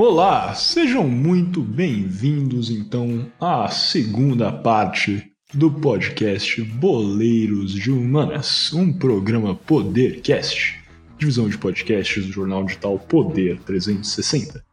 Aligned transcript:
Olá, 0.00 0.54
sejam 0.54 1.08
muito 1.08 1.60
bem-vindos 1.60 2.70
então 2.70 3.26
à 3.40 3.66
segunda 3.66 4.52
parte 4.52 5.32
do 5.52 5.72
podcast 5.72 6.62
Boleiros 6.62 7.72
de 7.72 7.90
Humanas, 7.90 8.72
um 8.72 8.92
programa 8.92 9.56
Podercast, 9.56 10.78
divisão 11.18 11.48
de 11.48 11.58
podcasts 11.58 12.24
do 12.24 12.32
jornal 12.32 12.62
digital 12.62 12.96
Poder 12.96 13.58
360. 13.62 14.64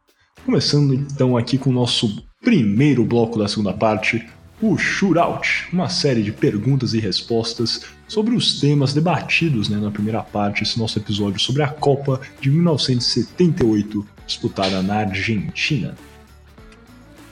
Começando 0.44 0.94
então 0.94 1.36
aqui 1.36 1.58
com 1.58 1.70
o 1.70 1.72
nosso 1.72 2.24
primeiro 2.40 3.04
bloco 3.04 3.36
da 3.36 3.48
segunda 3.48 3.72
parte, 3.72 4.24
o 4.60 4.78
Shootout, 4.78 5.68
uma 5.72 5.88
série 5.88 6.22
de 6.22 6.32
perguntas 6.32 6.94
e 6.94 7.00
respostas 7.00 7.82
sobre 8.08 8.34
os 8.34 8.58
temas 8.58 8.94
debatidos 8.94 9.68
né, 9.68 9.76
na 9.76 9.90
primeira 9.90 10.22
parte 10.22 10.60
desse 10.60 10.78
nosso 10.78 10.98
episódio 10.98 11.38
sobre 11.40 11.62
a 11.62 11.68
Copa 11.68 12.20
de 12.40 12.50
1978, 12.50 14.06
disputada 14.26 14.82
na 14.82 14.96
Argentina. 14.96 15.94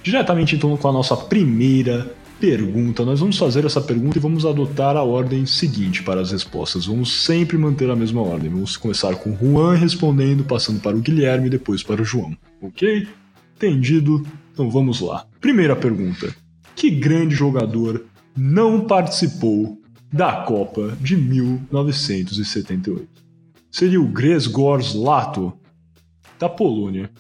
Diretamente 0.02 0.54
então 0.54 0.76
com 0.76 0.88
a 0.88 0.92
nossa 0.92 1.16
primeira 1.16 2.14
pergunta, 2.38 3.06
nós 3.06 3.20
vamos 3.20 3.38
fazer 3.38 3.64
essa 3.64 3.80
pergunta 3.80 4.18
e 4.18 4.20
vamos 4.20 4.44
adotar 4.44 4.94
a 4.96 5.02
ordem 5.02 5.46
seguinte 5.46 6.02
para 6.02 6.20
as 6.20 6.30
respostas. 6.30 6.84
Vamos 6.84 7.24
sempre 7.24 7.56
manter 7.56 7.88
a 7.88 7.96
mesma 7.96 8.20
ordem. 8.20 8.50
Vamos 8.50 8.76
começar 8.76 9.14
com 9.14 9.30
o 9.30 9.36
Juan 9.36 9.76
respondendo, 9.76 10.44
passando 10.44 10.78
para 10.80 10.96
o 10.96 11.00
Guilherme 11.00 11.46
e 11.46 11.50
depois 11.50 11.82
para 11.82 12.02
o 12.02 12.04
João. 12.04 12.36
Ok? 12.60 13.08
Entendido? 13.56 14.26
Então 14.52 14.68
vamos 14.68 15.00
lá. 15.00 15.24
Primeira 15.40 15.74
pergunta 15.74 16.43
que 16.74 16.90
grande 16.90 17.34
jogador 17.34 18.04
não 18.36 18.86
participou 18.86 19.80
da 20.12 20.42
Copa 20.42 20.96
de 21.00 21.16
1978? 21.16 23.08
Seria 23.70 24.00
o 24.00 24.06
Grzegorz 24.06 24.94
Lato, 24.94 25.52
da 26.38 26.48
Polônia, 26.48 27.10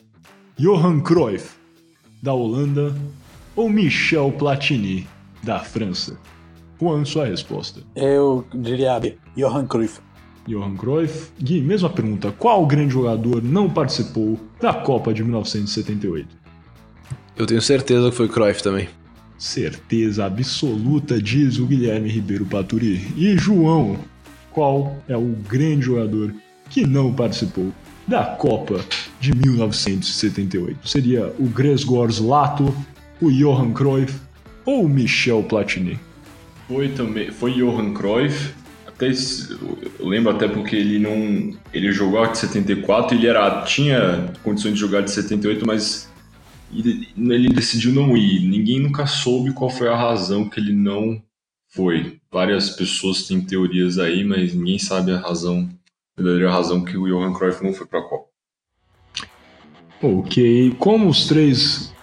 Johan 0.56 1.00
Cruyff, 1.00 1.56
da 2.22 2.32
Holanda 2.32 2.94
ou 3.56 3.68
Michel 3.68 4.32
Platini, 4.32 5.06
da 5.42 5.60
França? 5.60 6.18
Juan, 6.80 7.04
sua 7.04 7.26
resposta. 7.26 7.82
Eu 7.94 8.44
diria 8.54 8.98
B, 9.00 9.16
Johan 9.36 9.66
Cruyff. 9.66 10.00
Johan 10.46 10.76
Cruyff. 10.76 11.32
Gui, 11.40 11.60
mesma 11.60 11.88
pergunta. 11.88 12.32
Qual 12.32 12.66
grande 12.66 12.92
jogador 12.92 13.42
não 13.42 13.70
participou 13.70 14.38
da 14.60 14.74
Copa 14.74 15.12
de 15.14 15.22
1978? 15.24 16.28
Eu 17.36 17.46
tenho 17.46 17.62
certeza 17.62 18.10
que 18.10 18.16
foi 18.16 18.28
Cruyff 18.28 18.62
também. 18.62 18.88
Certeza 19.44 20.24
absoluta, 20.24 21.20
diz 21.20 21.58
o 21.58 21.66
Guilherme 21.66 22.08
Ribeiro 22.08 22.46
Paturi. 22.46 23.06
E 23.14 23.36
João, 23.36 23.98
qual 24.50 24.96
é 25.06 25.14
o 25.14 25.36
grande 25.46 25.82
jogador 25.82 26.34
que 26.70 26.86
não 26.86 27.12
participou 27.12 27.70
da 28.08 28.24
Copa 28.24 28.82
de 29.20 29.36
1978? 29.36 30.88
Seria 30.88 31.30
o 31.38 31.44
Grzegorz 31.44 32.20
Lato, 32.20 32.74
o 33.20 33.30
Johan 33.30 33.74
Cruyff 33.74 34.18
ou 34.64 34.86
o 34.86 34.88
Michel 34.88 35.42
Platini? 35.42 36.00
Foi 36.66 36.88
também, 36.88 37.30
foi 37.30 37.52
Johan 37.52 37.92
Cruyff. 37.92 38.54
Até 38.86 39.10
eu 39.10 40.08
lembro 40.08 40.32
até 40.32 40.48
porque 40.48 40.74
ele 40.74 40.98
não, 40.98 41.54
ele 41.70 41.92
jogou 41.92 42.26
de 42.26 42.38
74, 42.38 43.14
ele 43.14 43.26
era 43.26 43.60
tinha 43.60 44.32
condições 44.42 44.72
de 44.72 44.80
jogar 44.80 45.02
de 45.02 45.10
78, 45.10 45.66
mas 45.66 46.08
ele 46.74 47.48
decidiu 47.48 47.92
não 47.92 48.16
ir. 48.16 48.40
Ninguém 48.40 48.80
nunca 48.80 49.06
soube 49.06 49.52
qual 49.52 49.70
foi 49.70 49.88
a 49.88 49.96
razão 49.96 50.48
que 50.48 50.58
ele 50.58 50.72
não 50.72 51.22
foi. 51.68 52.18
Várias 52.30 52.70
pessoas 52.70 53.26
têm 53.26 53.40
teorias 53.40 53.98
aí, 53.98 54.24
mas 54.24 54.54
ninguém 54.54 54.78
sabe 54.78 55.12
a 55.12 55.18
razão, 55.18 55.68
a 56.16 56.22
verdadeira 56.22 56.52
razão 56.52 56.84
que 56.84 56.96
o 56.96 57.06
Johan 57.06 57.32
Cruyff 57.32 57.62
não 57.62 57.72
foi 57.72 57.86
para 57.86 58.00
a 58.00 58.02
Copa. 58.02 58.24
Ok, 60.02 60.74
como 60.78 61.08
os 61.08 61.26
três 61.26 61.94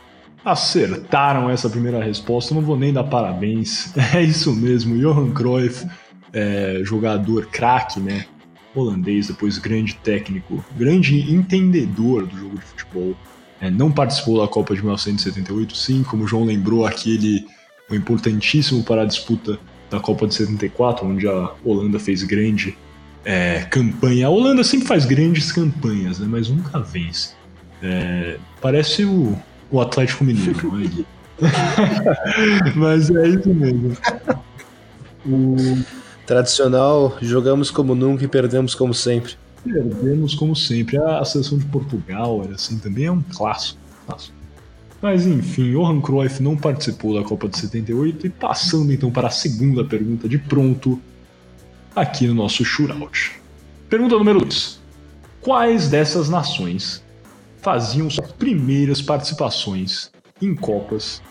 acertaram 0.44 1.50
essa 1.50 1.70
primeira 1.70 2.04
resposta, 2.04 2.56
não 2.56 2.62
vou 2.62 2.78
nem 2.78 2.92
dar 2.92 3.04
parabéns. 3.04 3.94
É 4.16 4.22
isso 4.22 4.56
mesmo, 4.56 4.98
Johan 4.98 5.32
Cruyff, 5.32 5.86
é, 6.34 6.82
jogador 6.84 7.48
craque, 7.48 8.00
né? 8.00 8.26
Holandês, 8.74 9.28
depois 9.28 9.58
grande 9.58 9.96
técnico, 9.96 10.64
grande 10.78 11.32
entendedor 11.32 12.26
do 12.26 12.38
jogo 12.38 12.56
de 12.58 12.66
futebol 12.66 13.16
não 13.70 13.92
participou 13.92 14.42
da 14.42 14.48
Copa 14.48 14.74
de 14.74 14.82
1978, 14.82 15.78
sim, 15.78 16.04
como 16.04 16.24
o 16.24 16.28
João 16.28 16.46
lembrou, 16.46 16.86
aquele 16.86 17.46
foi 17.88 17.98
importantíssimo 17.98 18.84
para 18.84 19.04
a 19.04 19.06
disputa 19.06 19.60
da 19.90 20.00
Copa 20.00 20.26
de 20.26 20.34
74, 20.34 21.06
onde 21.06 21.28
a 21.28 21.52
Holanda 21.64 22.00
fez 22.00 22.24
grande 22.24 22.78
é, 23.26 23.66
campanha. 23.70 24.28
A 24.28 24.30
Holanda 24.30 24.64
sempre 24.64 24.88
faz 24.88 25.06
grandes 25.06 25.52
campanhas, 25.52 26.20
né, 26.20 26.28
mas 26.30 26.50
nunca 26.50 26.80
vence. 26.80 27.34
É, 27.84 28.38
parece 28.62 29.04
o, 29.04 29.38
o 29.70 29.82
Atlético 29.82 30.24
Mineiro, 30.24 30.72
né, 30.72 30.90
mas 32.76 33.10
é 33.10 33.28
isso 33.28 33.50
mesmo. 33.54 33.98
O... 35.26 35.56
Tradicional, 36.26 37.18
jogamos 37.22 37.70
como 37.70 37.94
nunca 37.94 38.24
e 38.24 38.28
perdemos 38.28 38.74
como 38.74 38.94
sempre. 38.94 39.34
Perdemos 39.64 40.34
como 40.36 40.56
sempre. 40.56 40.98
A, 40.98 41.24
seleção 41.24 41.58
de 41.58 41.66
Portugal 41.66 42.44
era 42.44 42.56
assim 42.56 42.78
também, 42.78 43.06
é 43.06 43.12
um 43.12 43.22
clássico. 43.22 43.80
clássico. 44.06 44.36
Mas 45.02 45.26
enfim, 45.26 45.72
Johan 45.72 46.00
Cruyff 46.00 46.44
não 46.44 46.56
participou 46.56 47.16
da 47.16 47.28
Copa 47.28 47.50
de 47.50 47.58
78 47.58 48.28
e 48.28 48.30
passando 48.30 48.92
então 48.92 49.12
para 49.12 49.28
a 49.28 49.32
segunda 49.32 49.84
pergunta 49.84 50.30
de 50.30 50.38
pronto 50.38 51.02
aqui 51.96 52.28
no 52.28 52.36
nosso 52.36 52.64
shootout. 52.64 53.32
Pergunta 53.90 54.16
número 54.16 54.40
2. 54.40 54.80
Quais 55.42 55.90
dessas 55.90 56.30
nações 56.30 57.04
faziam 57.62 58.10
suas 58.10 58.32
primeiras 58.32 59.02
participações 59.02 60.12
em 60.40 60.54
Copas 60.54 61.22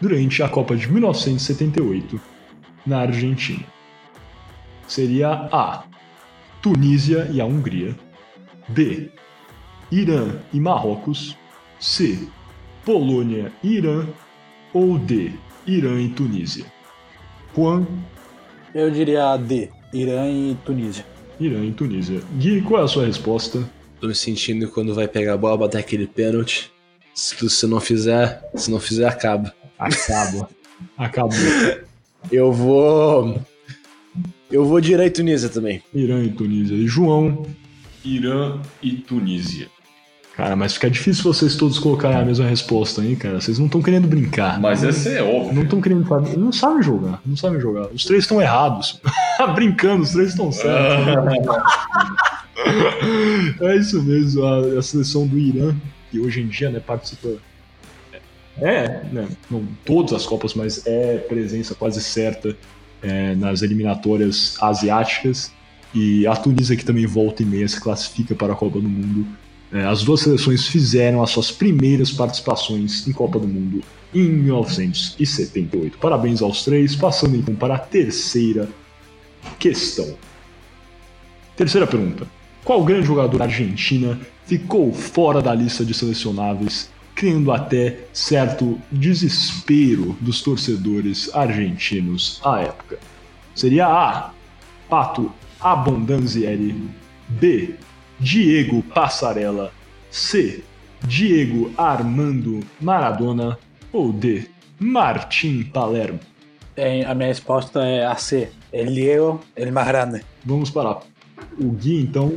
durante 0.00 0.42
a 0.42 0.48
Copa 0.48 0.76
de 0.76 0.90
1978 0.90 2.20
na 2.86 3.00
Argentina? 3.00 3.64
Seria 4.86 5.48
A. 5.50 5.82
Tunísia 6.66 7.30
e 7.30 7.40
a 7.40 7.46
Hungria. 7.46 7.94
B. 8.66 9.08
Irã 9.92 10.34
e 10.52 10.58
Marrocos. 10.58 11.36
C. 11.78 12.26
Polônia 12.84 13.52
e 13.62 13.76
Irã. 13.76 14.04
Ou 14.74 14.98
D. 14.98 15.30
Irã 15.64 16.00
e 16.00 16.08
Tunísia. 16.08 16.66
Juan? 17.54 17.86
Eu 18.74 18.90
diria 18.90 19.36
D. 19.36 19.70
Irã 19.94 20.28
e 20.28 20.56
Tunísia. 20.64 21.06
Irã 21.38 21.64
e 21.64 21.70
Tunísia. 21.70 22.20
Gui, 22.36 22.60
qual 22.62 22.82
é 22.82 22.84
a 22.84 22.88
sua 22.88 23.06
resposta? 23.06 23.62
Tô 24.00 24.08
me 24.08 24.14
sentindo 24.16 24.68
quando 24.68 24.92
vai 24.92 25.06
pegar 25.06 25.34
a 25.34 25.38
bola, 25.38 25.58
bater 25.58 25.78
aquele 25.78 26.08
pênalti. 26.08 26.72
Se 27.14 27.36
você 27.36 27.68
não 27.68 27.78
fizer, 27.78 28.42
se 28.56 28.68
não 28.72 28.80
fizer, 28.80 29.06
acaba. 29.06 29.54
Acaba. 29.78 30.48
Acabou. 30.98 31.38
Eu 32.32 32.52
vou 32.52 33.40
eu 34.50 34.64
vou 34.64 34.80
de 34.80 34.92
Irã 34.92 35.04
e 35.04 35.10
Tunísia 35.10 35.48
também. 35.48 35.82
Irã 35.94 36.22
e 36.22 36.30
Tunísia. 36.30 36.74
E 36.74 36.86
João? 36.86 37.44
Irã 38.04 38.60
e 38.82 38.92
Tunísia. 38.92 39.68
Cara, 40.36 40.54
mas 40.54 40.74
fica 40.74 40.90
difícil 40.90 41.24
vocês 41.24 41.56
todos 41.56 41.78
colocarem 41.78 42.18
a 42.18 42.24
mesma 42.24 42.46
resposta, 42.46 43.02
hein, 43.02 43.16
cara? 43.16 43.40
Vocês 43.40 43.58
não 43.58 43.66
estão 43.66 43.80
querendo 43.80 44.06
brincar. 44.06 44.60
Mas 44.60 44.84
essa 44.84 45.08
é 45.08 45.22
óbvio. 45.22 45.54
Não 45.54 45.62
estão 45.62 45.80
querendo. 45.80 46.06
Não 46.36 46.52
sabem 46.52 46.82
jogar. 46.82 47.22
Não 47.24 47.36
sabem 47.36 47.58
jogar. 47.58 47.86
Os 47.86 48.04
três 48.04 48.24
estão 48.24 48.40
errados. 48.40 49.00
Brincando, 49.54 50.02
os 50.02 50.10
três 50.12 50.28
estão 50.28 50.52
certos. 50.52 51.40
é 53.62 53.76
isso 53.76 54.02
mesmo. 54.02 54.44
A, 54.44 54.78
a, 54.78 54.82
seleção 54.82 55.26
do 55.26 55.38
Irã, 55.38 55.74
que 56.10 56.20
hoje 56.20 56.42
em 56.42 56.48
dia 56.48 56.68
né, 56.68 56.80
participa. 56.80 57.30
É, 58.58 59.04
né, 59.12 59.28
não 59.50 59.66
todas 59.84 60.12
as 60.12 60.26
Copas, 60.26 60.54
mas 60.54 60.86
é 60.86 61.18
presença 61.18 61.74
quase 61.74 62.02
certa 62.02 62.56
é, 63.06 63.36
nas 63.36 63.62
eliminatórias 63.62 64.56
asiáticas 64.60 65.52
e 65.94 66.26
a 66.26 66.34
Tunísia 66.34 66.76
que 66.76 66.84
também 66.84 67.06
volta 67.06 67.42
e 67.42 67.46
meia 67.46 67.68
se 67.68 67.80
classifica 67.80 68.34
para 68.34 68.52
a 68.52 68.56
Copa 68.56 68.80
do 68.80 68.88
Mundo. 68.88 69.26
É, 69.72 69.84
as 69.84 70.02
duas 70.02 70.20
seleções 70.20 70.66
fizeram 70.66 71.22
as 71.22 71.30
suas 71.30 71.50
primeiras 71.50 72.10
participações 72.10 73.06
em 73.06 73.12
Copa 73.12 73.38
do 73.38 73.46
Mundo 73.46 73.82
em 74.12 74.28
1978. 74.28 75.98
Parabéns 75.98 76.42
aos 76.42 76.64
três, 76.64 76.96
passando 76.96 77.36
então 77.36 77.54
para 77.54 77.76
a 77.76 77.78
terceira 77.78 78.68
questão. 79.58 80.16
Terceira 81.56 81.86
pergunta: 81.86 82.26
Qual 82.64 82.84
grande 82.84 83.06
jogador 83.06 83.38
da 83.38 83.44
Argentina 83.44 84.18
ficou 84.44 84.92
fora 84.92 85.40
da 85.40 85.54
lista 85.54 85.84
de 85.84 85.94
selecionáveis 85.94 86.90
criando 87.16 87.50
até 87.50 87.98
certo 88.12 88.78
desespero 88.92 90.14
dos 90.20 90.42
torcedores 90.42 91.34
argentinos 91.34 92.40
à 92.44 92.60
época. 92.60 92.98
Seria 93.54 93.86
A. 93.86 94.30
Pato 94.88 95.32
Abondanzieri. 95.58 96.88
B. 97.28 97.74
Diego 98.20 98.82
Passarella. 98.82 99.72
C. 100.10 100.62
Diego 101.04 101.72
Armando 101.76 102.60
Maradona. 102.80 103.58
Ou 103.92 104.12
D. 104.12 104.46
Martim 104.78 105.64
Palermo. 105.64 106.20
É, 106.76 107.02
a 107.04 107.14
minha 107.14 107.28
resposta 107.28 107.82
é 107.82 108.04
a 108.04 108.14
C. 108.16 108.50
El 108.70 108.92
Diego 108.92 109.40
El 109.56 109.72
Magrande. 109.72 110.22
Vamos 110.44 110.68
para 110.68 111.00
o 111.58 111.70
Gui, 111.70 112.02
então. 112.02 112.34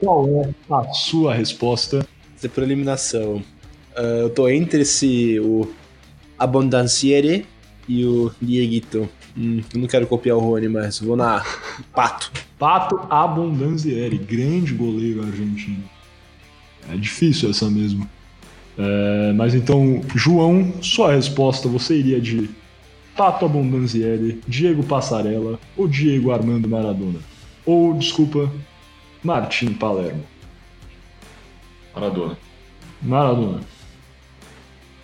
Qual 0.00 0.26
é 0.42 0.74
a 0.74 0.92
sua 0.92 1.34
resposta? 1.34 2.04
É 2.42 2.48
por 2.48 2.64
eliminação. 2.64 3.42
Uh, 3.98 4.22
eu 4.22 4.30
tô 4.30 4.48
entre 4.48 4.82
esse 4.82 5.40
o 5.40 5.68
Abondanciere 6.38 7.44
e 7.88 8.04
o 8.04 8.30
Dieguito. 8.40 9.08
Hum, 9.36 9.60
eu 9.74 9.80
não 9.80 9.88
quero 9.88 10.06
copiar 10.06 10.36
o 10.36 10.40
Rony, 10.40 10.68
mas 10.68 11.00
vou 11.00 11.16
na 11.16 11.44
Pato. 11.92 12.30
Pato 12.56 13.00
Abondanzieri, 13.10 14.16
grande 14.18 14.72
goleiro 14.72 15.22
argentino. 15.22 15.82
É 16.88 16.96
difícil 16.96 17.50
essa 17.50 17.68
mesmo. 17.68 18.08
É, 18.76 19.32
mas 19.32 19.54
então, 19.54 20.00
João, 20.14 20.72
sua 20.80 21.12
resposta, 21.12 21.68
você 21.68 21.98
iria 21.98 22.20
de 22.20 22.48
Pato 23.16 23.44
Abondanzieri, 23.44 24.40
Diego 24.46 24.84
Passarella 24.84 25.58
ou 25.76 25.88
Diego 25.88 26.30
Armando 26.30 26.68
Maradona? 26.68 27.18
Ou, 27.66 27.94
desculpa, 27.94 28.50
Martim 29.22 29.72
Palermo? 29.72 30.22
Maradona. 31.94 32.38
Maradona. 33.02 33.77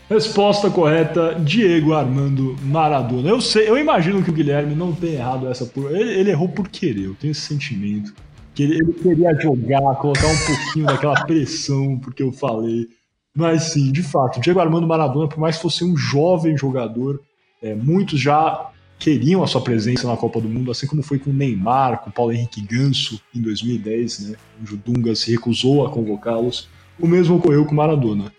Resposta 0.08 0.70
correta, 0.70 1.34
Diego 1.40 1.94
Armando 1.94 2.54
Maradona. 2.62 3.30
Eu 3.30 3.40
sei, 3.40 3.68
eu 3.68 3.78
imagino 3.78 4.22
que 4.22 4.28
o 4.28 4.34
Guilherme 4.34 4.74
não 4.74 4.92
tenha 4.92 5.14
errado 5.14 5.48
essa 5.48 5.64
por. 5.64 5.94
Ele, 5.94 6.12
ele 6.12 6.30
errou 6.30 6.48
por 6.48 6.68
querer, 6.68 7.04
eu 7.04 7.14
tenho 7.14 7.30
esse 7.30 7.40
sentimento. 7.40 8.12
Que 8.54 8.64
ele, 8.64 8.74
ele, 8.74 8.92
queria 8.92 9.34
jogar, 9.40 9.94
colocar 9.96 10.28
um 10.28 10.46
pouquinho 10.46 10.86
daquela 10.86 11.24
pressão, 11.24 11.98
porque 11.98 12.22
eu 12.22 12.30
falei. 12.32 12.86
Mas 13.34 13.72
sim, 13.72 13.90
de 13.90 14.02
fato, 14.02 14.40
Diego 14.40 14.60
Armando 14.60 14.86
Maradona, 14.86 15.26
por 15.26 15.38
mais 15.38 15.56
que 15.56 15.62
fosse 15.62 15.82
um 15.84 15.96
jovem 15.96 16.56
jogador, 16.56 17.20
é, 17.62 17.74
muitos 17.74 18.20
já 18.20 18.70
queriam 18.98 19.42
a 19.42 19.46
sua 19.46 19.60
presença 19.60 20.06
na 20.06 20.16
Copa 20.16 20.40
do 20.40 20.48
Mundo, 20.48 20.70
assim 20.70 20.86
como 20.86 21.02
foi 21.02 21.18
com 21.18 21.30
o 21.30 21.32
Neymar, 21.32 21.98
com 22.00 22.10
o 22.10 22.12
Paulo 22.12 22.32
Henrique 22.32 22.60
Ganso 22.60 23.20
em 23.34 23.40
2010, 23.40 24.20
né, 24.20 24.36
o 24.60 24.76
Dunga 24.76 25.14
se 25.14 25.32
recusou 25.32 25.84
a 25.84 25.90
convocá-los. 25.90 26.68
O 27.00 27.08
mesmo 27.08 27.36
ocorreu 27.36 27.64
com 27.64 27.74
Maradona. 27.74 28.32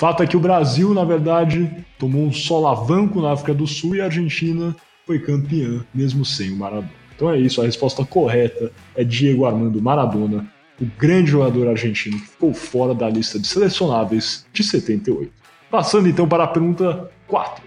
Fato 0.00 0.22
é 0.22 0.26
que 0.26 0.34
o 0.34 0.40
Brasil, 0.40 0.94
na 0.94 1.04
verdade, 1.04 1.70
tomou 1.98 2.24
um 2.24 2.32
solavanco 2.32 3.20
na 3.20 3.32
África 3.32 3.52
do 3.52 3.66
Sul 3.66 3.96
e 3.96 4.00
a 4.00 4.06
Argentina 4.06 4.74
foi 5.06 5.18
campeã, 5.18 5.84
mesmo 5.92 6.24
sem 6.24 6.50
o 6.50 6.56
Maradona. 6.56 6.90
Então 7.14 7.30
é 7.30 7.38
isso, 7.38 7.60
a 7.60 7.66
resposta 7.66 8.02
correta 8.02 8.72
é 8.96 9.04
Diego 9.04 9.44
Armando 9.44 9.82
Maradona, 9.82 10.50
o 10.80 10.86
grande 10.98 11.32
jogador 11.32 11.68
argentino 11.68 12.18
que 12.18 12.28
ficou 12.28 12.54
fora 12.54 12.94
da 12.94 13.10
lista 13.10 13.38
de 13.38 13.46
selecionáveis 13.46 14.46
de 14.50 14.64
78. 14.64 15.30
Passando 15.70 16.08
então 16.08 16.26
para 16.26 16.44
a 16.44 16.48
pergunta 16.48 17.10
4. 17.28 17.62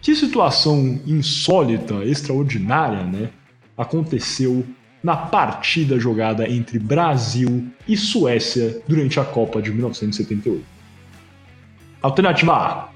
Que 0.00 0.14
situação 0.14 1.00
insólita, 1.04 2.04
extraordinária, 2.04 3.02
né, 3.02 3.30
aconteceu 3.76 4.64
na 5.02 5.16
partida 5.16 5.98
jogada 5.98 6.48
entre 6.48 6.78
Brasil 6.78 7.66
e 7.88 7.96
Suécia 7.96 8.80
durante 8.86 9.18
a 9.18 9.24
Copa 9.24 9.60
de 9.60 9.72
1978? 9.72 10.71
Alternativa 12.02 12.52
A. 12.52 12.88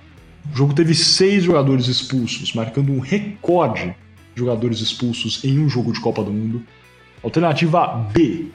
O 0.52 0.56
jogo 0.56 0.74
teve 0.74 0.92
seis 0.92 1.44
jogadores 1.44 1.86
expulsos, 1.86 2.52
marcando 2.54 2.90
um 2.90 2.98
recorde 2.98 3.94
de 4.34 4.40
jogadores 4.40 4.80
expulsos 4.80 5.44
em 5.44 5.60
um 5.60 5.68
jogo 5.68 5.92
de 5.92 6.00
Copa 6.00 6.24
do 6.24 6.32
Mundo. 6.32 6.64
Alternativa 7.22 7.86
B. 8.12 8.46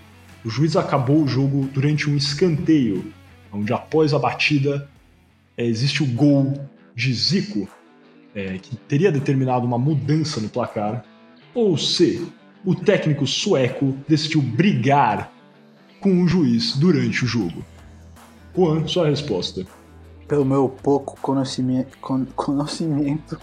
O 0.43 0.49
juiz 0.49 0.75
acabou 0.75 1.23
o 1.23 1.27
jogo 1.27 1.69
durante 1.73 2.09
um 2.09 2.17
escanteio, 2.17 3.13
onde 3.51 3.71
após 3.71 4.13
a 4.13 4.19
batida 4.19 4.89
é, 5.57 5.65
existe 5.65 6.03
o 6.03 6.05
gol 6.05 6.53
de 6.93 7.13
Zico, 7.13 7.69
é, 8.35 8.57
que 8.57 8.75
teria 8.75 9.11
determinado 9.11 9.65
uma 9.65 9.77
mudança 9.77 10.41
no 10.41 10.49
placar. 10.49 11.05
Ou 11.53 11.77
C. 11.77 12.25
O 12.65 12.75
técnico 12.75 13.25
sueco 13.25 13.97
decidiu 14.07 14.41
brigar 14.41 15.31
com 16.01 16.21
o 16.21 16.27
juiz 16.27 16.75
durante 16.75 17.23
o 17.23 17.27
jogo. 17.27 17.63
Juan, 18.53 18.85
sua 18.85 19.07
resposta 19.07 19.65
pelo 20.31 20.45
meu 20.45 20.69
pouco 20.69 21.19
conhecimento, 21.21 21.97
conhecimento 22.37 23.37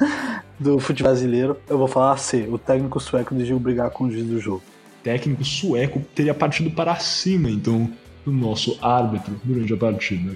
do 0.58 0.78
futebol 0.78 1.12
brasileiro, 1.12 1.58
eu 1.68 1.76
vou 1.76 1.86
falar 1.86 2.16
C. 2.16 2.48
O 2.50 2.56
técnico 2.56 2.98
sueco 2.98 3.34
decidiu 3.34 3.60
brigar 3.60 3.90
com 3.90 4.04
o 4.04 4.10
juiz 4.10 4.24
do 4.24 4.40
jogo. 4.40 4.62
Técnico 5.02 5.44
sueco 5.44 6.00
teria 6.14 6.32
partido 6.32 6.70
para 6.70 6.96
cima, 6.96 7.50
então, 7.50 7.86
do 8.24 8.32
nosso 8.32 8.78
árbitro 8.80 9.38
durante 9.44 9.74
a 9.74 9.76
partida. 9.76 10.34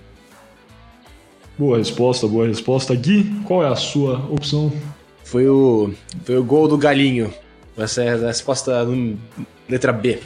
Boa 1.59 1.79
resposta, 1.79 2.29
boa 2.29 2.47
resposta. 2.47 2.95
Gui, 2.95 3.25
qual 3.47 3.65
é 3.65 3.69
a 3.69 3.75
sua 3.75 4.19
opção? 4.31 4.71
Foi 5.25 5.49
o, 5.49 5.95
foi 6.25 6.37
o 6.37 6.45
gol 6.45 6.69
do 6.69 6.77
Galinho. 6.77 7.33
Essa 7.75 8.03
é 8.03 8.13
a 8.13 8.27
resposta 8.27 8.87
letra 9.67 9.95
B. 9.95 10.21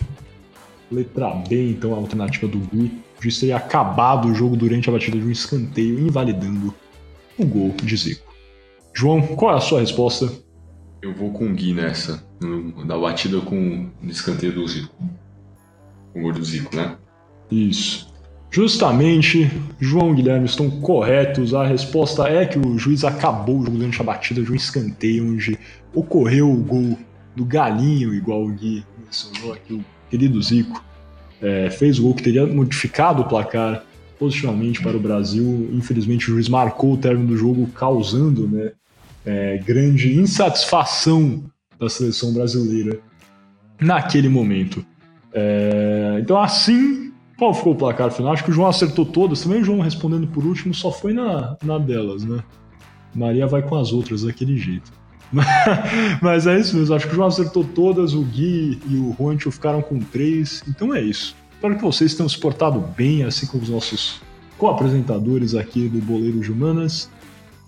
Letra 0.90 1.30
B, 1.30 1.70
então, 1.70 1.94
a 1.94 1.96
alternativa 1.96 2.48
do 2.48 2.58
Gui. 2.58 2.90
O 3.20 3.22
juiz 3.22 3.38
teria 3.38 3.58
acabado 3.58 4.28
o 4.28 4.34
jogo 4.34 4.56
durante 4.56 4.88
a 4.88 4.92
batida 4.92 5.18
de 5.18 5.26
um 5.26 5.30
escanteio, 5.30 6.00
invalidando 6.00 6.74
o 7.38 7.44
gol 7.44 7.74
de 7.82 7.94
Zico. 7.94 8.32
João, 8.94 9.20
qual 9.20 9.52
é 9.52 9.58
a 9.58 9.60
sua 9.60 9.80
resposta? 9.80 10.32
Eu 11.02 11.12
vou 11.14 11.30
com 11.30 11.44
o 11.44 11.52
Gui 11.52 11.74
nessa, 11.74 12.24
da 12.86 12.98
batida 12.98 13.38
com 13.42 13.90
o 14.02 14.06
escanteio 14.06 14.54
do 14.54 14.66
Zico. 14.66 14.94
O 16.14 16.20
gol 16.22 16.32
do 16.32 16.42
Zico, 16.42 16.74
né? 16.74 16.96
Isso. 17.50 18.10
Justamente, 18.50 19.50
João 19.78 20.12
e 20.12 20.14
Guilherme 20.14 20.46
estão 20.46 20.70
corretos. 20.80 21.52
A 21.52 21.66
resposta 21.66 22.26
é 22.26 22.46
que 22.46 22.58
o 22.58 22.78
juiz 22.78 23.04
acabou 23.04 23.58
o 23.58 23.64
jogo 23.66 23.76
durante 23.76 24.00
a 24.00 24.04
batida 24.04 24.42
de 24.42 24.50
um 24.50 24.54
escanteio, 24.54 25.30
onde 25.30 25.58
ocorreu 25.94 26.50
o 26.50 26.56
gol 26.56 26.96
do 27.36 27.44
Galinho, 27.44 28.14
igual 28.14 28.42
o 28.42 28.50
Gui 28.50 28.82
mencionou 29.04 29.52
aqui, 29.52 29.74
o 29.74 29.84
querido 30.08 30.42
Zico 30.42 30.82
é, 31.40 31.70
fez 31.70 31.98
o 31.98 32.02
gol 32.02 32.14
que 32.14 32.22
teria 32.22 32.46
modificado 32.46 33.22
o 33.22 33.28
placar 33.28 33.84
positivamente 34.18 34.82
para 34.82 34.96
o 34.96 35.00
Brasil. 35.00 35.70
Infelizmente, 35.72 36.30
o 36.30 36.34
juiz 36.34 36.48
marcou 36.48 36.92
o 36.92 36.98
término 36.98 37.28
do 37.28 37.36
jogo, 37.36 37.66
causando 37.68 38.46
né, 38.46 38.72
é, 39.24 39.58
grande 39.58 40.14
insatisfação 40.14 41.44
da 41.78 41.88
seleção 41.88 42.32
brasileira 42.34 43.00
naquele 43.80 44.28
momento. 44.28 44.84
É, 45.32 46.18
então, 46.20 46.38
assim, 46.38 47.12
qual 47.38 47.54
ficou 47.54 47.72
o 47.72 47.76
placar 47.76 48.10
final? 48.10 48.32
Acho 48.32 48.44
que 48.44 48.50
o 48.50 48.52
João 48.52 48.68
acertou 48.68 49.06
todas. 49.06 49.40
Também 49.40 49.62
o 49.62 49.64
João 49.64 49.80
respondendo 49.80 50.26
por 50.26 50.44
último 50.44 50.74
só 50.74 50.92
foi 50.92 51.14
na, 51.14 51.56
na 51.64 51.78
delas, 51.78 52.22
né? 52.22 52.42
Maria 53.14 53.46
vai 53.46 53.62
com 53.62 53.76
as 53.76 53.92
outras 53.92 54.22
daquele 54.22 54.56
jeito. 54.58 54.92
Mas 56.20 56.46
é 56.46 56.58
isso 56.58 56.76
mesmo, 56.76 56.94
acho 56.94 57.06
que 57.06 57.12
o 57.12 57.16
João 57.16 57.28
acertou 57.28 57.64
todas, 57.64 58.14
o 58.14 58.22
Gui 58.22 58.80
e 58.88 58.96
o 58.96 59.14
Juancho 59.16 59.50
ficaram 59.50 59.80
com 59.80 60.00
três, 60.00 60.62
então 60.68 60.94
é 60.94 61.00
isso. 61.00 61.36
Espero 61.54 61.76
que 61.76 61.82
vocês 61.82 62.14
tenham 62.14 62.28
se 62.28 62.38
portado 62.38 62.80
bem, 62.80 63.22
assim 63.24 63.46
como 63.46 63.62
os 63.62 63.68
nossos 63.68 64.20
co-apresentadores 64.56 65.54
aqui 65.54 65.88
do 65.88 65.98
Boleiro 65.98 66.40
de 66.40 66.50
Humanas. 66.50 67.10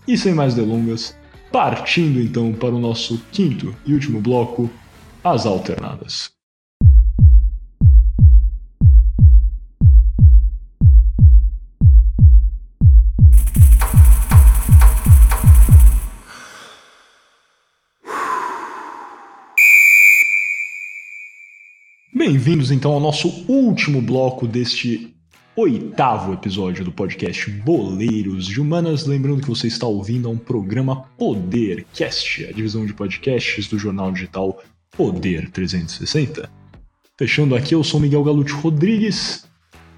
E 0.09 0.19
sem 0.19 0.35
mais 0.35 0.55
delongas, 0.55 1.17
partindo 1.53 2.21
então 2.21 2.53
para 2.53 2.75
o 2.75 2.81
nosso 2.81 3.21
quinto 3.31 3.75
e 3.87 3.93
último 3.93 4.21
bloco, 4.21 4.69
as 5.23 5.47
alternadas. 5.47 6.42
Bem-vindos 22.33 22.71
então 22.71 22.93
ao 22.93 22.99
nosso 22.99 23.29
último 23.47 24.01
bloco 24.01 24.49
deste 24.49 25.15
oitavo 25.55 26.33
episódio 26.33 26.83
do 26.83 26.91
podcast 26.91 27.51
Boleiros 27.51 28.47
de 28.47 28.59
Humanas. 28.59 29.05
Lembrando 29.05 29.43
que 29.43 29.49
você 29.51 29.67
está 29.67 29.87
ouvindo 29.87 30.27
a 30.27 30.31
um 30.31 30.39
programa 30.39 31.03
Podercast, 31.19 32.47
a 32.47 32.53
divisão 32.53 32.87
de 32.87 32.95
podcasts 32.95 33.69
do 33.69 33.79
jornal 33.79 34.11
digital 34.11 34.63
Poder 34.97 35.51
360. 35.51 36.49
Fechando 37.19 37.55
aqui, 37.55 37.75
eu 37.75 37.85
sou 37.85 38.01
Miguel 38.01 38.25
Galute 38.25 38.55
Rodrigues, 38.55 39.45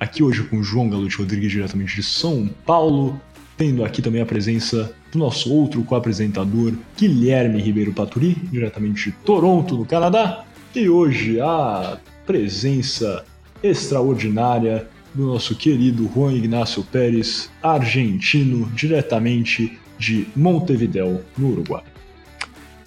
aqui 0.00 0.20
hoje 0.20 0.42
com 0.42 0.60
João 0.60 0.90
Galute 0.90 1.16
Rodrigues, 1.18 1.52
diretamente 1.52 1.94
de 1.94 2.02
São 2.02 2.50
Paulo, 2.66 3.20
tendo 3.56 3.84
aqui 3.84 4.02
também 4.02 4.20
a 4.20 4.26
presença 4.26 4.92
do 5.12 5.20
nosso 5.20 5.54
outro 5.54 5.84
co-apresentador, 5.84 6.74
Guilherme 6.98 7.62
Ribeiro 7.62 7.92
Paturi, 7.92 8.34
diretamente 8.50 9.12
de 9.12 9.16
Toronto, 9.18 9.76
no 9.76 9.86
Canadá. 9.86 10.44
E 10.74 10.88
hoje 10.88 11.40
a 11.40 11.96
presença 12.26 13.24
extraordinária 13.62 14.88
do 15.14 15.26
nosso 15.26 15.54
querido 15.54 16.10
Juan 16.12 16.32
Ignacio 16.32 16.82
Pérez, 16.84 17.50
argentino, 17.62 18.66
diretamente 18.74 19.78
de 19.98 20.26
Montevideo, 20.34 21.24
no 21.38 21.50
Uruguai. 21.52 21.84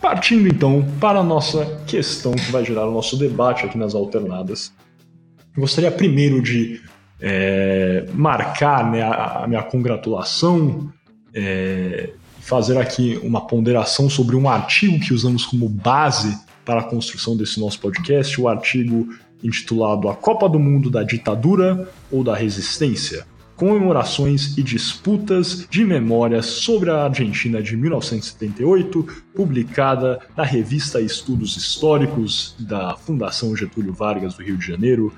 Partindo 0.02 0.48
então 0.48 0.86
para 1.00 1.20
a 1.20 1.24
nossa 1.24 1.82
questão 1.88 2.34
que 2.34 2.52
vai 2.52 2.64
gerar 2.64 2.88
o 2.88 2.94
nosso 2.94 3.18
debate 3.18 3.66
aqui 3.66 3.78
nas 3.78 3.96
alternadas, 3.96 4.72
gostaria 5.58 5.90
primeiro 5.90 6.42
de 6.42 6.82
é, 7.20 8.06
marcar 8.14 8.92
né, 8.92 9.02
a, 9.02 9.44
a, 9.44 9.48
minha 9.48 9.64
congratulação, 9.64 10.92
é, 11.34 12.12
fazer 12.42 12.78
aqui 12.78 13.20
uma 13.24 13.48
ponderação 13.48 14.10
sobre 14.10 14.36
um 14.36 14.48
artigo 14.48 15.00
que 15.00 15.14
usamos 15.14 15.46
como 15.46 15.68
base 15.68 16.38
para 16.64 16.82
a 16.82 16.84
construção 16.84 17.36
desse 17.36 17.60
nosso 17.60 17.80
podcast, 17.80 18.40
o 18.40 18.48
artigo 18.48 19.08
intitulado 19.44 20.10
A 20.10 20.16
Copa 20.16 20.48
do 20.48 20.60
Mundo 20.60 20.90
da 20.90 21.04
Ditadura 21.04 21.90
ou 22.12 22.24
da 22.24 22.36
Resistência? 22.36 23.26
comemorações 23.58 24.56
e 24.56 24.62
disputas 24.62 25.68
de 25.70 25.84
memória 25.84 26.44
sobre 26.44 26.92
a 26.92 27.06
Argentina 27.06 27.62
de 27.62 27.76
1978, 27.76 29.24
publicada 29.36 30.20
na 30.38 30.44
revista 30.44 31.02
Estudos 31.02 31.58
Históricos 31.58 32.56
da 32.60 32.96
Fundação 32.96 33.58
Getúlio 33.58 33.92
Vargas 33.92 34.36
do 34.36 34.44
Rio 34.44 34.58
de 34.58 34.68
Janeiro. 34.68 35.12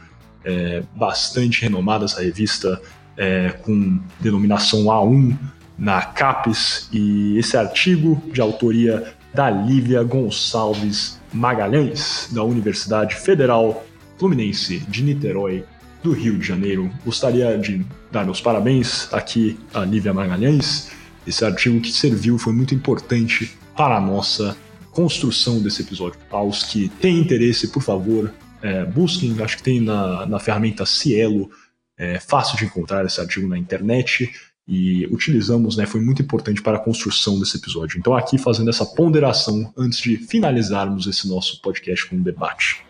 É, 0.46 0.82
bastante 0.96 1.62
renomada 1.64 2.06
essa 2.06 2.24
revista, 2.24 2.82
é, 3.18 3.50
com 3.62 4.00
denominação 4.22 4.86
A1 4.86 5.38
na 5.78 6.02
CAPES, 6.02 6.90
e 6.94 7.38
esse 7.38 7.58
artigo 7.58 8.22
de 8.32 8.40
autoria 8.40 9.14
da 9.34 9.50
Lívia 9.50 10.02
Gonçalves 10.02 11.20
Magalhães, 11.34 12.30
da 12.32 12.44
Universidade 12.44 13.16
Federal 13.16 13.84
Fluminense 14.20 14.80
de 14.80 15.02
Niterói, 15.02 15.64
do 16.04 16.12
Rio 16.12 16.38
de 16.38 16.46
Janeiro. 16.46 16.92
Gostaria 17.06 17.58
de 17.58 17.86
dar 18.12 18.26
meus 18.26 18.42
parabéns 18.42 19.12
aqui 19.14 19.58
a 19.74 19.86
Lívia 19.86 20.14
Magalhães. 20.14 20.92
Esse 21.26 21.46
artigo 21.46 21.80
que 21.80 21.92
serviu 21.92 22.38
foi 22.38 22.52
muito 22.52 22.76
importante 22.76 23.58
para 23.76 23.98
a 23.98 24.02
nossa 24.02 24.58
construção 24.92 25.62
desse 25.62 25.82
episódio. 25.82 26.20
Aos 26.30 26.64
que 26.64 26.90
têm 27.00 27.20
interesse, 27.20 27.70
por 27.70 27.82
favor, 27.82 28.34
é, 28.62 28.84
busquem, 28.84 29.36
acho 29.42 29.58
que 29.58 29.64
tem 29.64 29.80
na, 29.80 30.26
na 30.26 30.40
ferramenta 30.40 30.86
Cielo, 30.86 31.50
é 31.98 32.20
fácil 32.20 32.58
de 32.58 32.66
encontrar 32.66 33.06
esse 33.06 33.20
artigo 33.22 33.48
na 33.48 33.58
internet 33.58 34.30
e 34.68 35.08
utilizamos, 35.08 35.78
né, 35.78 35.86
foi 35.86 36.00
muito 36.02 36.22
importante 36.22 36.62
para 36.62 36.78
a 36.78 36.80
construção 36.80 37.40
desse 37.40 37.58
episódio. 37.58 37.98
Então, 37.98 38.16
aqui 38.16 38.38
fazendo 38.38 38.70
essa 38.70 38.86
ponderação 38.86 39.74
antes 39.78 40.00
de 40.00 40.18
finalizarmos 40.18 41.08
esse 41.08 41.28
nosso 41.28 41.62
podcast 41.62 42.08
com 42.08 42.18
um 42.18 42.22
debate. 42.22 42.89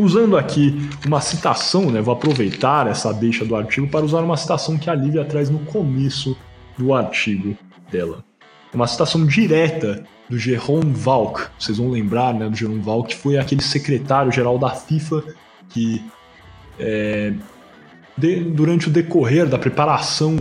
Usando 0.00 0.38
aqui 0.38 0.88
uma 1.06 1.20
citação, 1.20 1.90
né, 1.90 2.00
vou 2.00 2.14
aproveitar 2.14 2.86
essa 2.86 3.12
deixa 3.12 3.44
do 3.44 3.54
artigo 3.54 3.86
para 3.86 4.02
usar 4.02 4.20
uma 4.20 4.34
citação 4.34 4.78
que 4.78 4.88
a 4.88 4.94
Lívia 4.94 5.26
traz 5.26 5.50
no 5.50 5.58
começo 5.58 6.34
do 6.78 6.94
artigo 6.94 7.54
dela. 7.92 8.24
Uma 8.72 8.86
citação 8.86 9.26
direta 9.26 10.02
do 10.30 10.38
Jerome 10.38 10.94
Valk. 10.94 11.42
Vocês 11.58 11.76
vão 11.76 11.90
lembrar 11.90 12.32
né, 12.32 12.48
do 12.48 12.56
Jerome 12.56 12.80
Valk, 12.80 13.10
que 13.10 13.20
foi 13.20 13.36
aquele 13.36 13.62
secretário-geral 13.62 14.58
da 14.58 14.70
FIFA 14.70 15.22
que, 15.68 16.02
é, 16.78 17.34
de, 18.16 18.40
durante 18.44 18.88
o 18.88 18.90
decorrer 18.90 19.46
da 19.46 19.58
preparação 19.58 20.38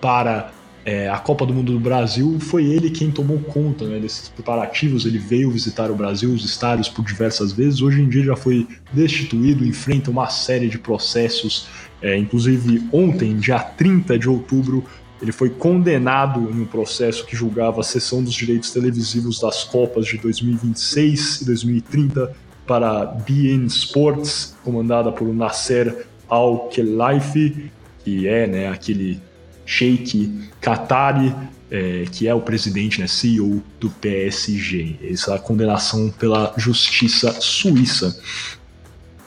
para 0.00 0.52
é, 0.84 1.08
a 1.08 1.18
Copa 1.18 1.46
do 1.46 1.54
Mundo 1.54 1.72
do 1.72 1.78
Brasil, 1.78 2.38
foi 2.40 2.64
ele 2.64 2.90
quem 2.90 3.10
tomou 3.10 3.38
conta 3.38 3.86
né, 3.86 4.00
desses 4.00 4.28
preparativos. 4.28 5.06
Ele 5.06 5.18
veio 5.18 5.50
visitar 5.50 5.90
o 5.90 5.94
Brasil, 5.94 6.32
os 6.32 6.44
estádios, 6.44 6.88
por 6.88 7.04
diversas 7.04 7.52
vezes. 7.52 7.80
Hoje 7.80 8.00
em 8.02 8.08
dia 8.08 8.24
já 8.24 8.36
foi 8.36 8.66
destituído, 8.92 9.64
enfrenta 9.64 10.10
uma 10.10 10.28
série 10.28 10.68
de 10.68 10.78
processos. 10.78 11.68
É, 12.00 12.16
inclusive, 12.16 12.88
ontem, 12.92 13.36
dia 13.36 13.60
30 13.60 14.18
de 14.18 14.28
outubro, 14.28 14.84
ele 15.20 15.30
foi 15.30 15.50
condenado 15.50 16.50
em 16.50 16.62
um 16.62 16.66
processo 16.66 17.24
que 17.24 17.36
julgava 17.36 17.80
a 17.80 17.84
cessão 17.84 18.24
dos 18.24 18.34
direitos 18.34 18.72
televisivos 18.72 19.38
das 19.38 19.62
Copas 19.62 20.06
de 20.06 20.18
2026 20.18 21.42
e 21.42 21.44
2030 21.44 22.34
para 22.66 23.04
BN 23.04 23.66
Sports, 23.66 24.56
comandada 24.64 25.12
por 25.12 25.32
Nasser 25.32 26.06
Al-Khelaifi, 26.28 27.70
que 28.04 28.26
é 28.26 28.48
né, 28.48 28.68
aquele 28.68 29.20
Sheikh 29.64 30.50
Qatari, 30.60 31.34
é, 31.70 32.04
que 32.10 32.28
é 32.28 32.34
o 32.34 32.40
presidente, 32.40 33.00
né, 33.00 33.06
CEO 33.06 33.62
do 33.80 33.88
PSG. 33.88 34.96
Essa 35.10 35.38
condenação 35.38 36.10
pela 36.10 36.52
justiça 36.56 37.32
suíça. 37.40 38.16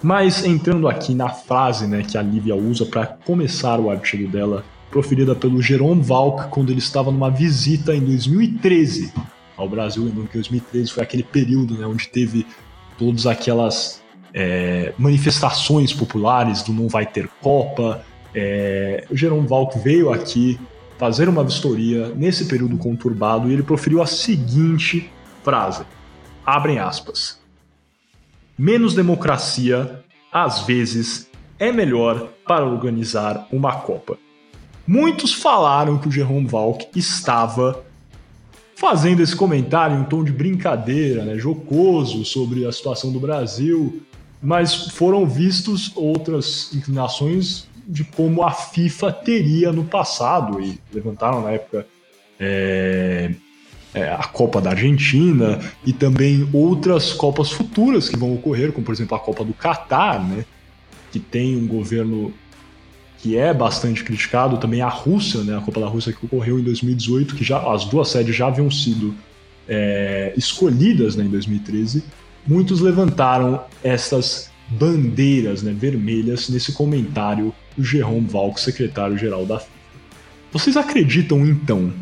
Mas 0.02 0.46
entrando 0.46 0.88
aqui 0.88 1.16
na 1.16 1.30
frase 1.30 1.88
né, 1.88 2.04
que 2.04 2.18
a 2.18 2.22
Lívia 2.22 2.56
usa 2.56 2.86
para 2.86 3.08
começar 3.08 3.80
o 3.80 3.90
artigo 3.90 4.28
dela, 4.28 4.64
proferida 4.92 5.36
pelo 5.36 5.62
Jerome 5.62 6.02
Valk 6.02 6.50
quando 6.50 6.70
ele 6.70 6.80
estava 6.80 7.12
numa 7.12 7.32
visita 7.32 7.96
em 7.96 8.02
2013 8.02 9.12
ao 9.58 9.68
Brasil. 9.68 10.04
Lembrando 10.04 10.28
que 10.28 10.34
2013 10.36 10.92
foi 10.92 11.04
aquele 11.04 11.24
período 11.24 11.76
né, 11.76 11.88
onde 11.88 12.08
teve 12.08 12.46
todas 12.98 13.26
aquelas 13.26 14.02
é, 14.34 14.94
manifestações 14.98 15.92
populares 15.94 16.62
do 16.62 16.72
não 16.72 16.88
vai 16.88 17.06
ter 17.06 17.28
Copa. 17.42 18.06
É, 18.38 19.06
o 19.10 19.16
Jerome 19.16 19.48
Valk 19.48 19.80
veio 19.80 20.12
aqui 20.12 20.60
fazer 20.98 21.30
uma 21.30 21.42
vistoria 21.42 22.10
nesse 22.10 22.46
período 22.46 22.78
conturbado 22.78 23.50
e 23.50 23.54
ele 23.54 23.64
proferiu 23.64 24.02
a 24.02 24.06
seguinte 24.06 25.10
frase: 25.42 25.84
abrem 26.46 26.78
aspas. 26.78 27.40
Menos 28.58 28.94
democracia, 28.94 30.04
às 30.32 30.62
vezes, 30.62 31.30
é 31.58 31.72
melhor 31.72 32.30
para 32.46 32.66
organizar 32.66 33.48
uma 33.52 33.78
Copa. 33.78 34.18
Muitos 34.86 35.34
falaram 35.34 35.98
que 35.98 36.08
o 36.08 36.12
Jerome 36.12 36.46
Valk 36.46 36.88
estava 36.96 37.84
fazendo 38.76 39.22
esse 39.22 39.36
comentário 39.36 39.96
em 39.96 40.02
um 40.02 40.04
tom 40.04 40.24
de 40.24 40.32
brincadeira, 40.32 41.24
né, 41.24 41.38
jocoso 41.38 42.24
sobre 42.26 42.66
a 42.66 42.72
situação 42.72 43.12
do 43.12 43.20
Brasil, 43.20 44.02
mas 44.42 44.90
foram 44.90 45.26
vistos 45.26 45.92
outras 45.96 46.74
inclinações 46.74 47.68
de 47.88 48.04
como 48.04 48.44
a 48.44 48.52
FIFA 48.52 49.12
teria 49.12 49.72
no 49.72 49.84
passado 49.84 50.62
e 50.62 50.80
levantaram 50.94 51.42
na 51.42 51.52
época 51.52 51.86
é, 52.40 53.32
é, 53.94 54.10
a 54.12 54.24
Copa 54.24 54.60
da 54.60 54.72
Argentina 54.72 55.60
e 55.86 55.94
também 55.94 56.48
outras 56.52 57.14
Copas 57.14 57.52
futuras 57.52 58.10
que 58.10 58.18
vão 58.18 58.34
ocorrer, 58.34 58.72
como 58.72 58.86
por 58.86 58.94
exemplo 58.94 59.16
a 59.16 59.20
Copa 59.20 59.44
do 59.44 59.54
Catar, 59.54 60.22
né, 60.22 60.46
que 61.12 61.20
tem 61.20 61.56
um 61.56 61.68
governo 61.68 62.34
que 63.20 63.38
é 63.38 63.54
bastante 63.54 64.04
criticado, 64.04 64.58
também 64.58 64.82
a 64.82 64.90
Rússia, 64.90 65.42
né, 65.42 65.58
a 65.58 65.62
Copa 65.62 65.80
da 65.80 65.88
Rússia 65.88 66.12
que 66.12 66.26
ocorreu 66.26 66.60
em 66.60 66.64
2018, 66.64 67.36
que 67.36 67.44
já 67.44 67.58
as 67.72 67.86
duas 67.86 68.10
sedes 68.10 68.36
já 68.36 68.48
haviam 68.48 68.70
sido 68.70 69.16
é, 69.68 70.34
escolhidas 70.36 71.16
né, 71.16 71.24
em 71.24 71.30
2013, 71.30 72.04
muitos 72.46 72.82
levantaram 72.82 73.64
essas 73.84 74.52
bandeiras 74.68 75.62
né, 75.62 75.72
vermelhas 75.72 76.50
nesse 76.50 76.72
comentário 76.72 77.54
do 77.78 77.84
Jerome 77.84 78.28
Valk, 78.28 78.60
secretário-geral 78.60 79.46
da 79.46 79.60
FIFA. 79.60 79.76
Vocês 80.52 80.78
acreditam 80.78 81.46
então 81.46 81.94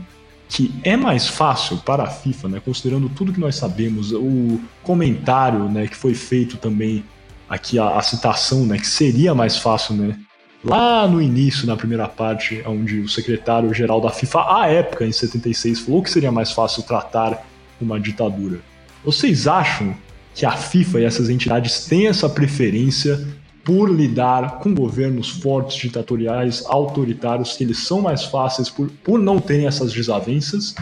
que 0.48 0.72
é 0.84 0.96
mais 0.96 1.28
fácil 1.28 1.78
para 1.78 2.04
a 2.04 2.08
FIFA, 2.08 2.48
né, 2.48 2.62
considerando 2.64 3.10
tudo 3.10 3.34
que 3.34 3.40
nós 3.40 3.56
sabemos, 3.56 4.12
o 4.12 4.62
comentário 4.84 5.68
né, 5.68 5.88
que 5.88 5.96
foi 5.96 6.14
feito 6.14 6.58
também 6.58 7.04
aqui, 7.50 7.80
a, 7.80 7.98
a 7.98 8.02
citação, 8.02 8.66
né, 8.66 8.78
que 8.78 8.86
seria 8.86 9.34
mais 9.34 9.58
fácil 9.58 9.96
né, 9.96 10.20
lá 10.64 11.08
no 11.08 11.22
início, 11.22 11.66
na 11.66 11.76
primeira 11.76 12.08
parte, 12.08 12.62
onde 12.68 13.00
o 13.00 13.10
secretário-geral 13.10 14.00
da 14.00 14.12
FIFA, 14.12 14.62
à 14.62 14.68
época, 14.68 15.06
em 15.06 15.12
76, 15.12 15.80
falou 15.80 16.04
que 16.04 16.12
seria 16.12 16.32
mais 16.32 16.52
fácil 16.52 16.84
tratar 16.84 17.46
uma 17.82 18.00
ditadura. 18.00 18.60
Vocês 19.04 19.48
acham 19.48 19.96
que 20.34 20.46
a 20.46 20.52
FIFA 20.52 21.02
e 21.02 21.04
essas 21.06 21.30
entidades 21.30 21.86
têm 21.86 22.08
essa 22.08 22.30
preferência 22.30 23.26
por 23.64 23.90
lidar 23.90 24.60
com 24.60 24.74
governos 24.74 25.30
fortes, 25.30 25.78
ditatoriais, 25.78 26.66
autoritários, 26.66 27.56
que 27.56 27.64
eles 27.64 27.80
são 27.80 28.02
mais 28.02 28.26
fáceis 28.26 28.70
por, 28.70 28.90
por 29.04 29.20
não 29.20 29.40
terem 29.40 29.68
essas 29.68 29.94
desavenças? 29.94 30.76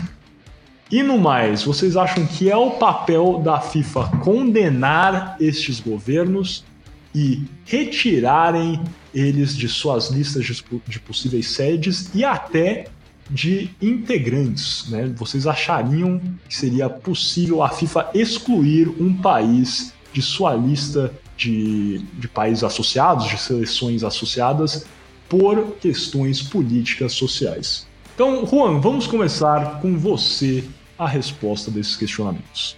E 0.89 1.03
no 1.03 1.17
mais, 1.17 1.63
vocês 1.63 1.95
acham 1.95 2.25
que 2.25 2.49
é 2.49 2.57
o 2.57 2.71
papel 2.71 3.39
da 3.43 3.61
FIFA 3.61 4.17
condenar 4.23 5.37
estes 5.39 5.79
governos 5.79 6.65
e 7.13 7.43
retirarem 7.65 8.81
eles 9.13 9.55
de 9.55 9.67
suas 9.67 10.09
listas 10.09 10.45
de, 10.45 10.63
de 10.87 10.99
possíveis 10.99 11.47
sedes 11.47 12.09
e 12.13 12.23
até 12.23 12.85
de 13.31 13.69
integrantes. 13.81 14.89
Né? 14.89 15.11
Vocês 15.15 15.47
achariam 15.47 16.21
que 16.47 16.55
seria 16.55 16.89
possível 16.89 17.63
a 17.63 17.69
FIFA 17.69 18.09
excluir 18.13 18.89
um 18.89 19.13
país 19.13 19.93
de 20.11 20.21
sua 20.21 20.53
lista 20.53 21.13
de, 21.37 21.99
de 22.19 22.27
países 22.27 22.63
associados, 22.63 23.27
de 23.27 23.37
seleções 23.37 24.03
associadas, 24.03 24.85
por 25.29 25.77
questões 25.79 26.41
políticas 26.41 27.13
sociais? 27.13 27.87
Então, 28.13 28.45
Juan, 28.45 28.79
vamos 28.81 29.07
começar 29.07 29.79
com 29.81 29.97
você 29.97 30.65
a 30.99 31.07
resposta 31.07 31.71
desses 31.71 31.95
questionamentos. 31.95 32.77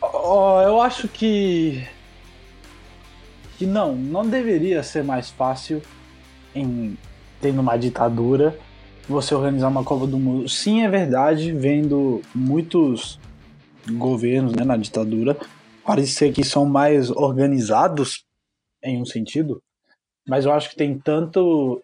Oh, 0.00 0.60
eu 0.64 0.80
acho 0.80 1.08
que 1.08 1.84
que 3.58 3.66
não, 3.66 3.94
não 3.94 4.26
deveria 4.26 4.82
ser 4.82 5.04
mais 5.04 5.28
fácil 5.28 5.82
em 6.54 6.96
tendo 7.42 7.60
uma 7.60 7.76
ditadura 7.76 8.58
você 9.08 9.34
organizar 9.34 9.68
uma 9.68 9.84
Copa 9.84 10.06
do 10.06 10.18
Mundo. 10.18 10.48
Sim, 10.48 10.82
é 10.82 10.88
verdade, 10.88 11.52
vendo 11.52 12.22
muitos 12.34 13.18
governos 13.88 14.52
né, 14.54 14.64
na 14.64 14.76
ditadura 14.76 15.36
parecer 15.84 16.32
que 16.32 16.44
são 16.44 16.64
mais 16.66 17.10
organizados 17.10 18.24
em 18.82 19.00
um 19.00 19.04
sentido, 19.04 19.62
mas 20.28 20.44
eu 20.44 20.52
acho 20.52 20.70
que 20.70 20.76
tem 20.76 20.98
tanto 20.98 21.82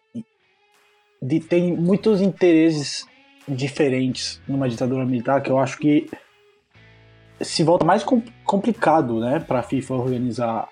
de, 1.21 1.41
tem 1.41 1.77
muitos 1.77 2.21
interesses 2.21 3.05
diferentes 3.49 4.41
numa 4.47 4.69
ditadura 4.69 5.05
militar 5.05 5.43
que 5.43 5.51
eu 5.51 5.59
acho 5.59 5.79
que 5.79 6.09
se 7.41 7.63
volta 7.63 7.85
mais 7.85 8.05
complicado, 8.45 9.21
né, 9.21 9.41
para 9.41 9.61
a 9.61 9.63
FIFA 9.63 9.95
organizar 9.95 10.69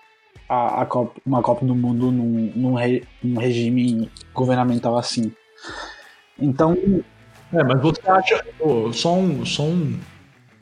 a, 0.48 0.82
a 0.82 0.86
Copa, 0.86 1.20
uma 1.26 1.42
Copa 1.42 1.64
do 1.66 1.74
Mundo 1.74 2.10
num, 2.10 2.52
num, 2.54 2.74
re, 2.74 3.04
num 3.22 3.38
regime 3.38 4.10
governamental 4.32 4.96
assim. 4.96 5.32
Então. 6.38 6.76
É, 7.52 7.62
mas 7.62 7.80
você 7.80 8.00
acha. 8.08 8.44
Oh, 8.60 8.92
só 8.92 9.14
um, 9.14 9.44
só 9.44 9.62
um, 9.62 9.98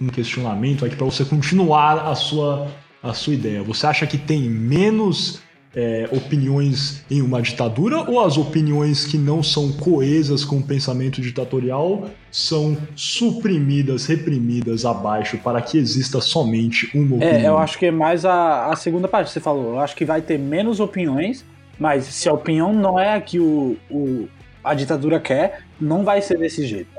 um 0.01 0.09
questionamento 0.09 0.85
aqui 0.85 0.97
para 0.97 1.07
você 1.07 1.25
continuar 1.25 2.07
a 2.07 2.15
sua, 2.15 2.69
a 3.03 3.15
sua 3.15 3.35
ideia. 3.35 3.63
Você 3.63 3.87
acha 3.87 4.07
que 4.07 4.19
tem 4.19 4.43
menos 4.43 5.43
é, 5.75 6.09
opiniões 6.13 7.05
em 7.11 7.23
uma 7.23 7.41
ditadura 7.41 7.99
ou 8.11 8.21
as 8.21 8.37
opiniões 8.37 9.07
que 9.07 9.17
não 9.17 9.43
são 9.43 9.73
coesas 9.73 10.45
com 10.45 10.59
o 10.59 10.63
pensamento 10.63 11.21
ditatorial 11.21 12.11
são 12.31 12.77
suprimidas, 12.95 14.07
reprimidas 14.07 14.85
abaixo 14.85 15.39
para 15.39 15.61
que 15.63 15.79
exista 15.79 16.21
somente 16.21 16.91
uma 16.95 17.17
opinião? 17.17 17.33
É, 17.33 17.49
eu 17.49 17.59
acho 17.59 17.79
que 17.79 17.87
é 17.87 17.91
mais 17.91 18.25
a, 18.25 18.67
a 18.67 18.77
segunda 18.77 19.09
parte 19.09 19.29
que 19.29 19.33
você 19.33 19.41
falou. 19.41 19.75
Eu 19.75 19.81
acho 19.81 19.97
que 19.97 20.05
vai 20.05 20.21
ter 20.21 20.39
menos 20.39 20.79
opiniões, 20.81 21.45
mas 21.79 22.05
se 22.05 22.29
a 22.29 22.33
opinião 22.33 22.73
não 22.73 22.99
é 22.99 23.15
a 23.15 23.21
que 23.21 23.39
o, 23.39 23.77
o 23.91 24.29
a 24.63 24.75
ditadura 24.75 25.21
quer, 25.21 25.65
não 25.81 26.05
vai 26.05 26.23
ser 26.23 26.39
desse 26.39 26.67
jeito. 26.67 26.91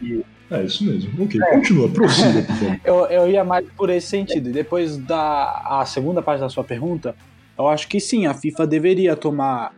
E... 0.00 0.24
É 0.50 0.64
isso 0.64 0.84
mesmo. 0.84 1.24
Ok, 1.24 1.40
é. 1.40 1.50
continua, 1.50 1.88
prossiga, 1.88 2.42
por 2.42 2.56
favor. 2.56 2.80
eu, 2.84 3.06
eu 3.06 3.30
ia 3.30 3.42
mais 3.42 3.66
por 3.70 3.88
esse 3.88 4.08
sentido. 4.08 4.50
E 4.50 4.52
depois 4.52 4.98
da 4.98 5.62
a 5.64 5.86
segunda 5.86 6.20
parte 6.20 6.40
da 6.40 6.48
sua 6.50 6.62
pergunta, 6.62 7.14
eu 7.58 7.68
acho 7.68 7.88
que 7.88 7.98
sim, 7.98 8.26
a 8.26 8.34
FIFA 8.34 8.66
deveria 8.66 9.16
tomar 9.16 9.74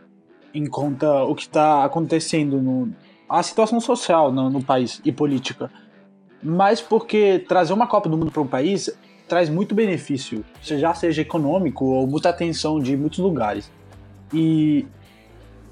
em 0.53 0.65
conta 0.65 1.23
o 1.23 1.33
que 1.33 1.43
está 1.43 1.85
acontecendo 1.85 2.61
no 2.61 2.93
a 3.27 3.41
situação 3.41 3.79
social 3.79 4.31
no, 4.31 4.49
no, 4.49 4.63
país 4.63 5.01
e 5.03 5.11
política. 5.11 5.71
Mas 6.43 6.79
porque 6.79 7.43
trazer 7.47 7.73
uma 7.73 7.87
Copa 7.87 8.07
do 8.07 8.17
Mundo 8.17 8.31
para 8.31 8.41
um 8.41 8.47
país 8.47 8.89
traz 9.27 9.49
muito 9.49 9.73
benefício, 9.73 10.45
seja 10.61 10.93
seja 10.93 11.21
econômico 11.21 11.85
ou 11.85 12.05
muita 12.07 12.29
atenção 12.29 12.79
de 12.79 12.95
muitos 12.95 13.19
lugares. 13.19 13.71
E, 14.33 14.85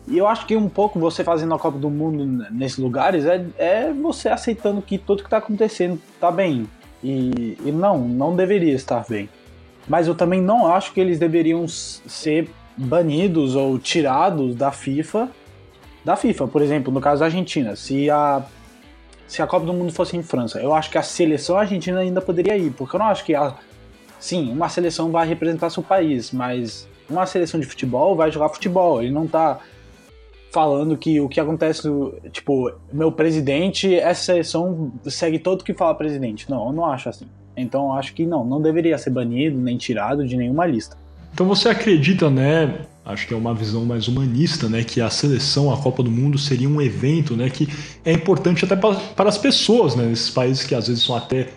e 0.08 0.18
eu 0.18 0.28
acho 0.28 0.46
que 0.46 0.56
um 0.56 0.68
pouco 0.68 1.00
você 1.00 1.24
fazendo 1.24 1.54
a 1.54 1.60
Copa 1.60 1.78
do 1.78 1.90
Mundo 1.90 2.48
nesses 2.52 2.78
lugares 2.78 3.26
é, 3.26 3.46
é 3.58 3.94
você 3.94 4.30
aceitando 4.30 4.82
que 4.82 4.98
tudo 4.98 5.24
que 5.24 5.28
está 5.28 5.38
acontecendo 5.38 6.00
está 6.14 6.32
bem. 6.32 6.68
E, 7.04 7.58
e 7.66 7.72
não, 7.72 7.98
não 8.00 8.34
deveria 8.34 8.74
estar 8.74 9.06
bem 9.08 9.28
mas 9.88 10.08
eu 10.08 10.16
também 10.16 10.42
não 10.42 10.68
acho 10.68 10.94
que 10.94 11.00
eles 11.00 11.20
deveriam 11.20 11.68
ser 11.68 12.50
banidos 12.76 13.56
ou 13.56 13.78
tirados 13.78 14.56
da 14.56 14.72
FIFA. 14.72 15.30
Da 16.04 16.16
FIFA, 16.16 16.48
por 16.48 16.62
exemplo, 16.62 16.92
no 16.92 17.02
caso 17.02 17.20
da 17.20 17.26
Argentina, 17.26 17.76
se 17.76 18.10
a 18.10 18.44
se 19.28 19.42
a 19.42 19.48
Copa 19.48 19.66
do 19.66 19.74
Mundo 19.74 19.92
fosse 19.92 20.16
em 20.16 20.22
França, 20.22 20.62
eu 20.62 20.74
acho 20.74 20.92
que 20.92 20.98
a 20.98 21.02
seleção 21.02 21.58
argentina 21.58 22.00
ainda 22.00 22.22
poderia 22.22 22.56
ir, 22.56 22.72
porque 22.72 22.96
eu 22.96 23.00
não 23.00 23.08
acho 23.08 23.24
que 23.26 23.34
a 23.34 23.56
sim, 24.20 24.52
uma 24.52 24.70
seleção 24.70 25.12
vai 25.12 25.28
representar 25.28 25.70
seu 25.70 25.82
país, 25.82 26.32
mas 26.32 26.88
uma 27.10 27.26
seleção 27.26 27.60
de 27.60 27.66
futebol 27.66 28.16
vai 28.16 28.32
jogar 28.32 28.50
futebol, 28.50 29.02
ele 29.02 29.12
não 29.12 29.26
tá 29.26 29.60
falando 30.54 30.96
que 30.96 31.20
o 31.20 31.28
que 31.28 31.40
acontece, 31.40 31.90
tipo, 32.32 32.72
meu 32.94 33.12
presidente, 33.12 33.96
essa 33.96 34.26
seleção 34.26 34.94
segue 35.06 35.40
todo 35.40 35.64
que 35.64 35.74
fala 35.74 35.96
presidente. 35.96 36.50
Não, 36.50 36.68
eu 36.68 36.74
não 36.74 36.86
acho 36.86 37.10
assim. 37.10 37.26
Então 37.58 37.92
acho 37.94 38.14
que 38.14 38.26
não, 38.26 38.46
não 38.46 38.62
deveria 38.62 38.98
ser 38.98 39.10
banido 39.10 39.58
nem 39.60 39.78
tirado 39.78 40.26
de 40.26 40.38
nenhuma 40.38 40.66
lista. 40.66 40.96
Então 41.34 41.48
você 41.48 41.70
acredita, 41.70 42.30
né? 42.30 42.82
Acho 43.04 43.28
que 43.28 43.34
é 43.34 43.38
uma 43.38 43.54
visão 43.54 43.84
mais 43.84 44.08
humanista, 44.08 44.70
né? 44.70 44.84
Que 44.84 45.02
a 45.02 45.10
seleção, 45.10 45.74
a 45.74 45.78
Copa 45.78 46.04
do 46.04 46.12
Mundo 46.12 46.38
seria 46.38 46.70
um 46.70 46.80
evento, 46.80 47.36
né? 47.36 47.50
Que 47.50 47.68
é 48.06 48.14
importante 48.14 48.64
até 48.64 48.76
para, 48.76 48.96
para 48.96 49.30
as 49.30 49.38
pessoas, 49.38 49.96
né? 49.96 50.06
Nesses 50.06 50.30
países 50.30 50.64
que 50.64 50.76
às 50.76 50.88
vezes 50.88 51.04
são 51.04 51.16
até 51.16 51.50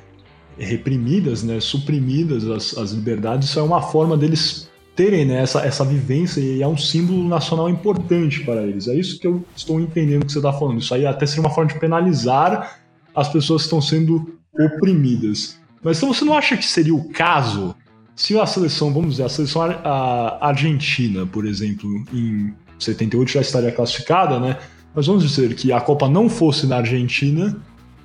reprimidas, 0.58 1.42
né? 1.42 1.60
Suprimidas 1.60 2.48
as, 2.48 2.76
as 2.78 2.92
liberdades, 2.92 3.50
isso 3.50 3.58
é 3.58 3.62
uma 3.62 3.82
forma 3.82 4.16
deles 4.16 4.65
terem 4.96 5.26
né, 5.26 5.42
essa, 5.42 5.60
essa 5.60 5.84
vivência 5.84 6.40
e 6.40 6.62
é 6.62 6.66
um 6.66 6.76
símbolo 6.76 7.28
nacional 7.28 7.68
importante 7.68 8.42
para 8.42 8.62
eles. 8.62 8.88
É 8.88 8.94
isso 8.94 9.20
que 9.20 9.26
eu 9.26 9.44
estou 9.54 9.78
entendendo 9.78 10.24
que 10.24 10.32
você 10.32 10.38
está 10.38 10.52
falando. 10.52 10.80
Isso 10.80 10.94
aí 10.94 11.06
até 11.06 11.26
seria 11.26 11.42
uma 11.42 11.54
forma 11.54 11.70
de 11.70 11.78
penalizar 11.78 12.80
as 13.14 13.28
pessoas 13.28 13.62
que 13.62 13.66
estão 13.66 13.80
sendo 13.80 14.38
oprimidas. 14.58 15.60
Mas 15.82 15.98
então 15.98 16.12
você 16.12 16.24
não 16.24 16.34
acha 16.34 16.56
que 16.56 16.64
seria 16.64 16.94
o 16.94 17.08
caso 17.10 17.76
se 18.16 18.38
a 18.38 18.46
seleção, 18.46 18.92
vamos 18.92 19.10
dizer, 19.10 19.24
a 19.24 19.28
seleção 19.28 19.62
a 19.62 20.48
argentina, 20.48 21.26
por 21.26 21.44
exemplo, 21.44 22.02
em 22.12 22.54
78 22.78 23.30
já 23.30 23.40
estaria 23.42 23.70
classificada, 23.70 24.40
né? 24.40 24.56
Mas 24.94 25.06
vamos 25.06 25.22
dizer 25.22 25.54
que 25.54 25.70
a 25.70 25.80
Copa 25.80 26.08
não 26.08 26.30
fosse 26.30 26.66
na 26.66 26.78
Argentina 26.78 27.54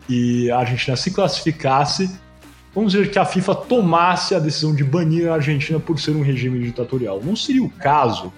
e 0.10 0.52
a 0.52 0.58
Argentina 0.58 0.98
se 0.98 1.12
classificasse, 1.12 2.12
vamos 2.74 2.94
dizer 2.94 3.12
que 3.12 3.20
a 3.20 3.26
FIFA 3.26 3.56
tomasse 3.56 4.36
a 4.36 4.40
decisão 4.40 4.74
de 4.74 4.84
banir 4.84 5.30
a 5.30 5.36
Argentina 5.36 5.80
por 5.80 6.00
ser 6.00 6.12
um 6.12 6.22
regime 6.22 6.60
ditatorial. 6.60 7.22
Não 7.24 7.36
seria 7.36 7.64
o 7.64 7.70
caso, 7.70 8.32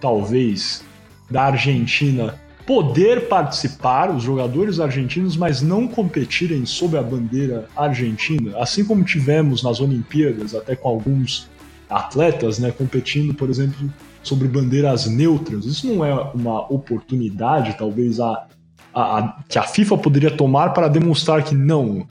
talvez, 0.00 0.84
da 1.30 1.44
Argentina 1.44 2.38
poder 2.66 3.28
participar, 3.28 4.14
os 4.14 4.22
jogadores 4.22 4.78
argentinos, 4.78 5.38
mas 5.38 5.62
não 5.62 5.88
competirem 5.88 6.66
sob 6.66 6.98
a 6.98 7.02
bandeira 7.02 7.66
argentina, 7.74 8.58
assim 8.58 8.84
como 8.84 9.02
tivemos 9.02 9.62
nas 9.62 9.80
Olimpíadas, 9.80 10.54
até 10.54 10.76
com 10.76 10.86
alguns 10.86 11.48
atletas 11.88 12.58
né, 12.58 12.70
competindo, 12.70 13.32
por 13.32 13.48
exemplo, 13.48 13.90
sobre 14.22 14.46
bandeiras 14.46 15.06
neutras. 15.06 15.64
Isso 15.64 15.86
não 15.86 16.04
é 16.04 16.12
uma 16.34 16.70
oportunidade, 16.70 17.74
talvez, 17.78 18.20
a, 18.20 18.46
a, 18.92 19.18
a, 19.18 19.36
que 19.48 19.58
a 19.58 19.62
FIFA 19.62 19.96
poderia 19.96 20.30
tomar 20.30 20.74
para 20.74 20.88
demonstrar 20.88 21.42
que 21.42 21.54
não, 21.54 22.06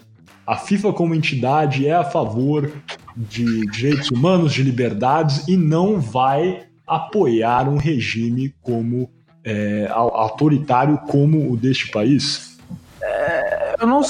a 0.47 0.55
FIFA 0.55 0.93
como 0.93 1.13
entidade 1.13 1.85
é 1.85 1.93
a 1.93 2.05
favor 2.05 2.71
de 3.15 3.65
direitos 3.67 4.09
humanos, 4.09 4.53
de 4.53 4.63
liberdades 4.63 5.45
e 5.45 5.57
não 5.57 5.99
vai 5.99 6.65
apoiar 6.87 7.67
um 7.67 7.75
regime 7.75 8.55
como 8.61 9.09
é, 9.43 9.89
autoritário 9.91 10.97
como 10.99 11.51
o 11.51 11.57
deste 11.57 11.91
país? 11.91 12.57
É, 13.01 13.75
eu 13.77 13.85
não 13.85 14.01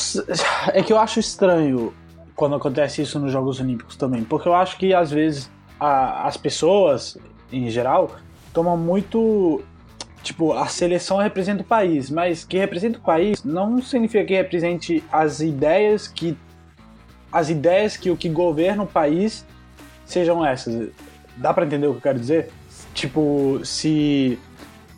é 0.74 0.84
que 0.84 0.94
eu 0.94 1.00
acho 1.00 1.20
estranho 1.20 1.92
quando 2.36 2.56
acontece 2.56 3.02
isso 3.02 3.18
nos 3.18 3.32
Jogos 3.32 3.60
Olímpicos 3.60 3.96
também, 3.96 4.24
porque 4.24 4.48
eu 4.48 4.54
acho 4.54 4.78
que 4.78 4.94
às 4.94 5.10
vezes 5.10 5.50
a, 5.80 6.28
as 6.28 6.38
pessoas 6.38 7.18
em 7.52 7.68
geral 7.72 8.16
tomam 8.54 8.78
muito 8.78 9.64
tipo 10.28 10.54
a 10.54 10.68
seleção 10.68 11.18
representa 11.18 11.62
o 11.62 11.66
país, 11.66 12.10
mas 12.10 12.44
que 12.44 12.58
representa 12.58 13.00
o 13.00 13.02
país 13.02 13.44
não 13.44 13.82
significa 13.82 14.26
que 14.26 14.34
represente 14.34 15.04
as 15.12 15.40
ideias 15.40 16.08
que 16.08 16.38
as 17.32 17.50
ideias 17.50 17.96
que 17.98 18.10
o 18.10 18.18
que 18.18 18.30
governa 18.30 18.84
o 18.84 18.88
país 18.88 19.46
sejam 20.06 20.46
essas. 20.46 20.90
Dá 21.36 21.54
para 21.54 21.66
entender 21.66 21.88
o 21.88 21.92
que 21.92 21.98
eu 21.98 22.02
quero 22.02 22.20
dizer? 22.20 22.50
Tipo, 22.94 23.62
se 23.64 24.40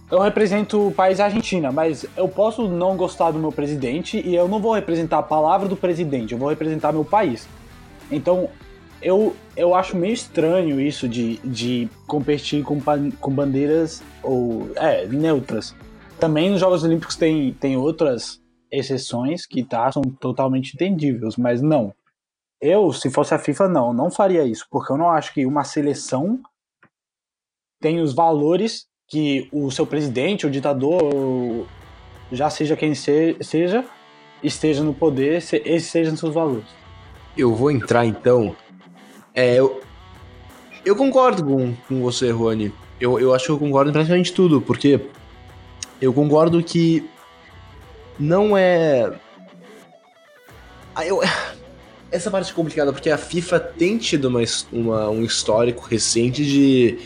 eu 0.09 0.19
represento 0.19 0.87
o 0.87 0.91
país 0.91 1.19
Argentina, 1.19 1.71
mas 1.71 2.05
eu 2.15 2.27
posso 2.27 2.67
não 2.67 2.95
gostar 2.95 3.31
do 3.31 3.39
meu 3.39 3.51
presidente 3.51 4.21
e 4.25 4.35
eu 4.35 4.47
não 4.47 4.59
vou 4.59 4.73
representar 4.73 5.19
a 5.19 5.23
palavra 5.23 5.67
do 5.67 5.75
presidente, 5.75 6.33
eu 6.33 6.39
vou 6.39 6.49
representar 6.49 6.93
meu 6.93 7.05
país. 7.05 7.47
Então, 8.11 8.49
eu, 9.01 9.35
eu 9.55 9.73
acho 9.73 9.95
meio 9.95 10.13
estranho 10.13 10.79
isso 10.79 11.07
de, 11.07 11.37
de 11.37 11.89
competir 12.05 12.63
com, 12.63 12.79
com 13.19 13.31
bandeiras 13.31 14.03
ou 14.21 14.71
é, 14.75 15.05
neutras. 15.07 15.75
Também 16.19 16.49
nos 16.49 16.59
Jogos 16.59 16.83
Olímpicos 16.83 17.15
tem, 17.15 17.53
tem 17.53 17.77
outras 17.77 18.41
exceções 18.71 19.45
que 19.45 19.63
tá, 19.63 19.91
são 19.91 20.01
totalmente 20.01 20.73
entendíveis, 20.75 21.37
mas 21.37 21.61
não. 21.61 21.93
Eu, 22.61 22.91
se 22.91 23.09
fosse 23.09 23.33
a 23.33 23.39
FIFA, 23.39 23.69
não, 23.69 23.93
não 23.93 24.11
faria 24.11 24.43
isso, 24.43 24.67
porque 24.69 24.91
eu 24.91 24.97
não 24.97 25.09
acho 25.09 25.33
que 25.33 25.45
uma 25.45 25.63
seleção 25.63 26.39
tem 27.81 28.01
os 28.01 28.13
valores 28.13 28.85
que 29.07 29.47
o 29.51 29.71
seu 29.71 29.87
presidente, 29.87 30.45
o 30.45 30.51
ditador, 30.51 31.65
já 32.31 32.49
seja 32.49 32.75
quem 32.75 32.93
seja, 32.93 33.85
esteja 34.43 34.83
no 34.83 34.93
poder, 34.93 35.37
esses 35.37 35.85
sejam 35.85 36.17
seus 36.17 36.33
valores. 36.33 36.67
Eu 37.37 37.55
vou 37.55 37.71
entrar 37.71 38.05
então. 38.05 38.55
É, 39.33 39.55
eu, 39.55 39.81
eu 40.85 40.95
concordo 40.95 41.43
com, 41.43 41.73
com 41.87 42.01
você, 42.01 42.31
Rony. 42.31 42.73
Eu, 42.99 43.19
eu 43.19 43.33
acho 43.33 43.45
que 43.45 43.51
eu 43.51 43.59
concordo 43.59 43.89
em 43.89 43.93
praticamente 43.93 44.33
tudo, 44.33 44.61
porque 44.61 44.99
eu 46.01 46.13
concordo 46.13 46.61
que 46.63 47.07
não 48.19 48.57
é. 48.57 49.11
Ah, 50.95 51.05
eu, 51.05 51.21
essa 52.11 52.29
parte 52.29 52.51
é 52.51 52.55
complicada, 52.55 52.91
porque 52.91 53.09
a 53.09 53.17
FIFA 53.17 53.59
tem 53.59 53.97
tido 53.97 54.25
uma, 54.25 54.41
uma, 54.71 55.09
um 55.09 55.23
histórico 55.23 55.85
recente 55.85 56.43
de 56.43 56.97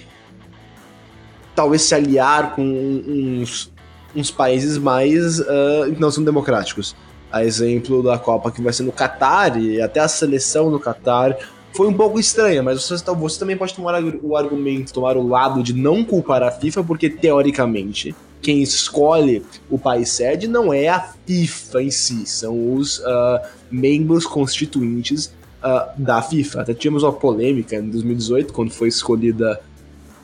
talvez 1.55 1.83
se 1.83 1.93
aliar 1.93 2.55
com 2.55 2.63
uns, 2.63 3.71
uns 4.15 4.31
países 4.31 4.77
mais 4.77 5.39
uh, 5.39 5.95
não 5.99 6.09
são 6.09 6.23
democráticos. 6.23 6.95
A 7.31 7.43
exemplo 7.43 8.03
da 8.03 8.17
Copa 8.17 8.51
que 8.51 8.61
vai 8.61 8.71
ser 8.71 8.83
no 8.83 8.91
Catar 8.91 9.59
e 9.59 9.81
até 9.81 9.99
a 9.99 10.07
seleção 10.07 10.69
no 10.69 10.79
Catar 10.79 11.35
foi 11.73 11.87
um 11.87 11.93
pouco 11.93 12.19
estranha, 12.19 12.61
mas 12.61 12.83
você, 12.83 12.95
você 13.15 13.39
também 13.39 13.57
pode 13.57 13.73
tomar 13.73 14.01
o 14.03 14.37
argumento, 14.37 14.93
tomar 14.93 15.17
o 15.17 15.27
lado 15.27 15.63
de 15.63 15.73
não 15.73 16.03
culpar 16.03 16.43
a 16.43 16.51
FIFA, 16.51 16.83
porque 16.83 17.09
teoricamente 17.09 18.15
quem 18.41 18.61
escolhe 18.61 19.43
o 19.69 19.79
país 19.79 20.09
sede 20.09 20.47
não 20.47 20.73
é 20.73 20.89
a 20.89 20.99
FIFA 20.99 21.81
em 21.81 21.89
si, 21.89 22.25
são 22.27 22.75
os 22.75 22.99
uh, 22.99 23.39
membros 23.71 24.25
constituintes 24.25 25.33
uh, 25.63 25.89
da 25.97 26.21
FIFA. 26.21 26.61
Até 26.61 26.73
tivemos 26.73 27.03
uma 27.03 27.13
polêmica 27.13 27.75
em 27.75 27.89
2018, 27.89 28.53
quando 28.53 28.71
foi 28.71 28.89
escolhida 28.89 29.59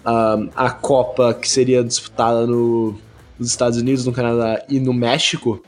uh, 0.05 0.49
a 0.55 0.69
Copa 0.69 1.33
que 1.33 1.49
seria 1.49 1.83
disputada 1.83 2.45
no, 2.45 2.95
nos 3.39 3.49
Estados 3.49 3.79
Unidos, 3.79 4.05
no 4.05 4.12
Canadá 4.12 4.63
e 4.69 4.79
no 4.79 4.93
México, 4.93 5.63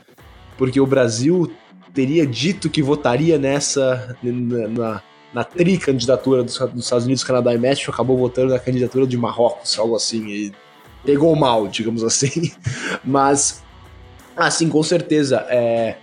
porque 0.58 0.80
o 0.80 0.86
Brasil 0.86 1.50
teria 1.94 2.26
dito 2.26 2.70
que 2.70 2.82
votaria 2.82 3.38
nessa 3.38 4.16
na, 4.22 4.68
na, 4.68 5.02
na 5.32 5.44
tri-candidatura 5.44 6.42
dos, 6.42 6.58
dos, 6.58 6.84
Estados 6.84 7.04
Unidos, 7.04 7.24
Canadá 7.24 7.54
e 7.54 7.58
México, 7.58 7.90
acabou 7.90 8.16
votando 8.18 8.52
na 8.52 8.58
candidatura 8.58 9.06
de 9.06 9.16
Marrocos, 9.16 9.78
algo 9.78 9.96
assim, 9.96 10.26
e 10.28 10.52
pegou 11.04 11.34
mal, 11.34 11.66
digamos 11.68 12.04
assim. 12.04 12.52
Mas, 13.02 13.62
assim, 14.36 14.68
com 14.68 14.82
certeza, 14.82 15.46
é, 15.48 15.96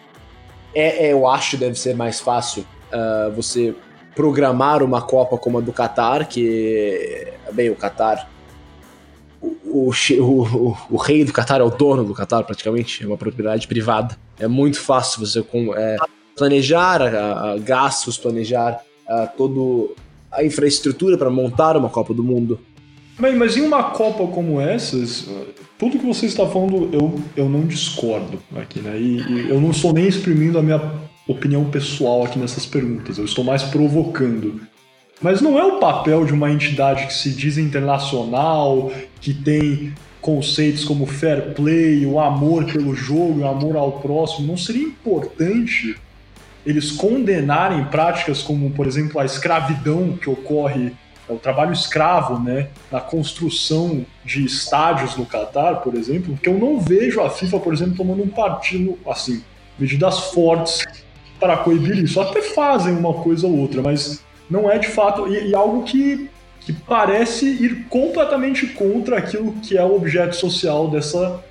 é, 0.73 1.07
é 1.07 1.13
eu 1.13 1.27
acho 1.27 1.57
deve 1.57 1.77
ser 1.77 1.95
mais 1.95 2.19
fácil 2.19 2.65
uh, 2.91 3.31
você 3.31 3.75
programar 4.15 4.83
uma 4.83 5.01
Copa 5.01 5.37
como 5.37 5.59
a 5.59 5.61
do 5.61 5.71
Qatar, 5.71 6.27
que, 6.27 7.27
bem, 7.53 7.69
o 7.69 7.75
Qatar 7.75 8.27
o, 9.41 9.91
o, 9.91 10.77
o, 10.89 10.97
rei 10.97 11.23
do 11.23 11.31
Qatar 11.31 11.61
é 11.61 11.63
o 11.63 11.69
dono 11.69 12.03
do 12.03 12.13
Qatar, 12.13 12.43
praticamente, 12.43 13.03
é 13.03 13.07
uma 13.07 13.17
propriedade 13.17 13.67
privada. 13.67 14.17
É 14.37 14.47
muito 14.47 14.79
fácil 14.81 15.25
você 15.25 15.39
é, 15.77 15.97
planejar 16.35 17.01
a, 17.01 17.51
a 17.51 17.57
gastos, 17.57 18.17
planejar 18.17 18.81
a, 19.09 19.25
todo 19.25 19.95
a 20.31 20.43
infraestrutura 20.43 21.17
para 21.17 21.29
montar 21.29 21.75
uma 21.75 21.89
Copa 21.89 22.13
do 22.13 22.23
Mundo. 22.23 22.59
Bem, 23.19 23.35
mas 23.35 23.57
em 23.57 23.61
uma 23.61 23.83
Copa 23.83 24.27
como 24.27 24.61
essas, 24.61 25.27
tudo 25.77 25.99
que 25.99 26.05
você 26.05 26.27
está 26.27 26.45
falando 26.45 26.89
eu, 26.93 27.19
eu 27.35 27.49
não 27.49 27.65
discordo 27.65 28.39
aqui, 28.55 28.79
né? 28.79 28.97
E, 28.97 29.21
e 29.21 29.49
eu 29.49 29.59
não 29.59 29.71
estou 29.71 29.91
nem 29.91 30.07
exprimindo 30.07 30.57
a 30.57 30.61
minha 30.61 30.79
opinião 31.27 31.65
pessoal 31.65 32.23
aqui 32.23 32.39
nessas 32.39 32.65
perguntas, 32.65 33.17
eu 33.17 33.25
estou 33.25 33.43
mais 33.43 33.63
provocando. 33.63 34.61
Mas 35.21 35.41
não 35.41 35.59
é 35.59 35.65
o 35.65 35.79
papel 35.79 36.25
de 36.25 36.31
uma 36.31 36.49
entidade 36.49 37.07
que 37.07 37.13
se 37.13 37.31
diz 37.31 37.57
internacional, 37.57 38.89
que 39.19 39.33
tem 39.33 39.93
conceitos 40.21 40.85
como 40.85 41.05
fair 41.05 41.53
play, 41.53 42.05
o 42.05 42.19
amor 42.19 42.65
pelo 42.65 42.95
jogo, 42.95 43.41
o 43.41 43.47
amor 43.47 43.75
ao 43.75 43.93
próximo. 43.99 44.47
Não 44.47 44.55
seria 44.55 44.83
importante 44.83 45.97
eles 46.65 46.91
condenarem 46.91 47.85
práticas 47.85 48.41
como, 48.41 48.69
por 48.71 48.85
exemplo, 48.85 49.19
a 49.19 49.25
escravidão 49.25 50.17
que 50.17 50.29
ocorre, 50.29 50.93
o 51.27 51.37
trabalho 51.37 51.71
escravo, 51.71 52.39
né, 52.39 52.69
na 52.91 52.99
construção 52.99 54.05
de 54.25 54.43
estádios 54.43 55.15
no 55.15 55.25
Catar, 55.25 55.75
por 55.75 55.93
exemplo, 55.93 56.33
porque 56.33 56.49
eu 56.49 56.57
não 56.57 56.79
vejo 56.79 57.21
a 57.21 57.29
FIFA, 57.29 57.59
por 57.59 57.73
exemplo, 57.73 57.95
tomando 57.95 58.23
um 58.23 58.29
partido 58.29 58.97
assim, 59.07 59.43
medidas 59.77 60.31
fortes 60.31 60.83
para 61.39 61.57
coibir 61.57 61.97
isso. 61.97 62.19
Até 62.19 62.41
fazem 62.41 62.95
uma 62.95 63.13
coisa 63.13 63.47
ou 63.47 63.57
outra, 63.57 63.81
mas 63.81 64.23
não 64.49 64.69
é 64.69 64.77
de 64.77 64.87
fato 64.87 65.27
e, 65.27 65.49
e 65.49 65.55
algo 65.55 65.83
que, 65.83 66.29
que 66.61 66.73
parece 66.73 67.45
ir 67.45 67.85
completamente 67.89 68.65
contra 68.67 69.19
aquilo 69.19 69.53
que 69.61 69.77
é 69.77 69.83
o 69.83 69.95
objeto 69.95 70.35
social 70.35 70.89
dessa, 70.89 71.43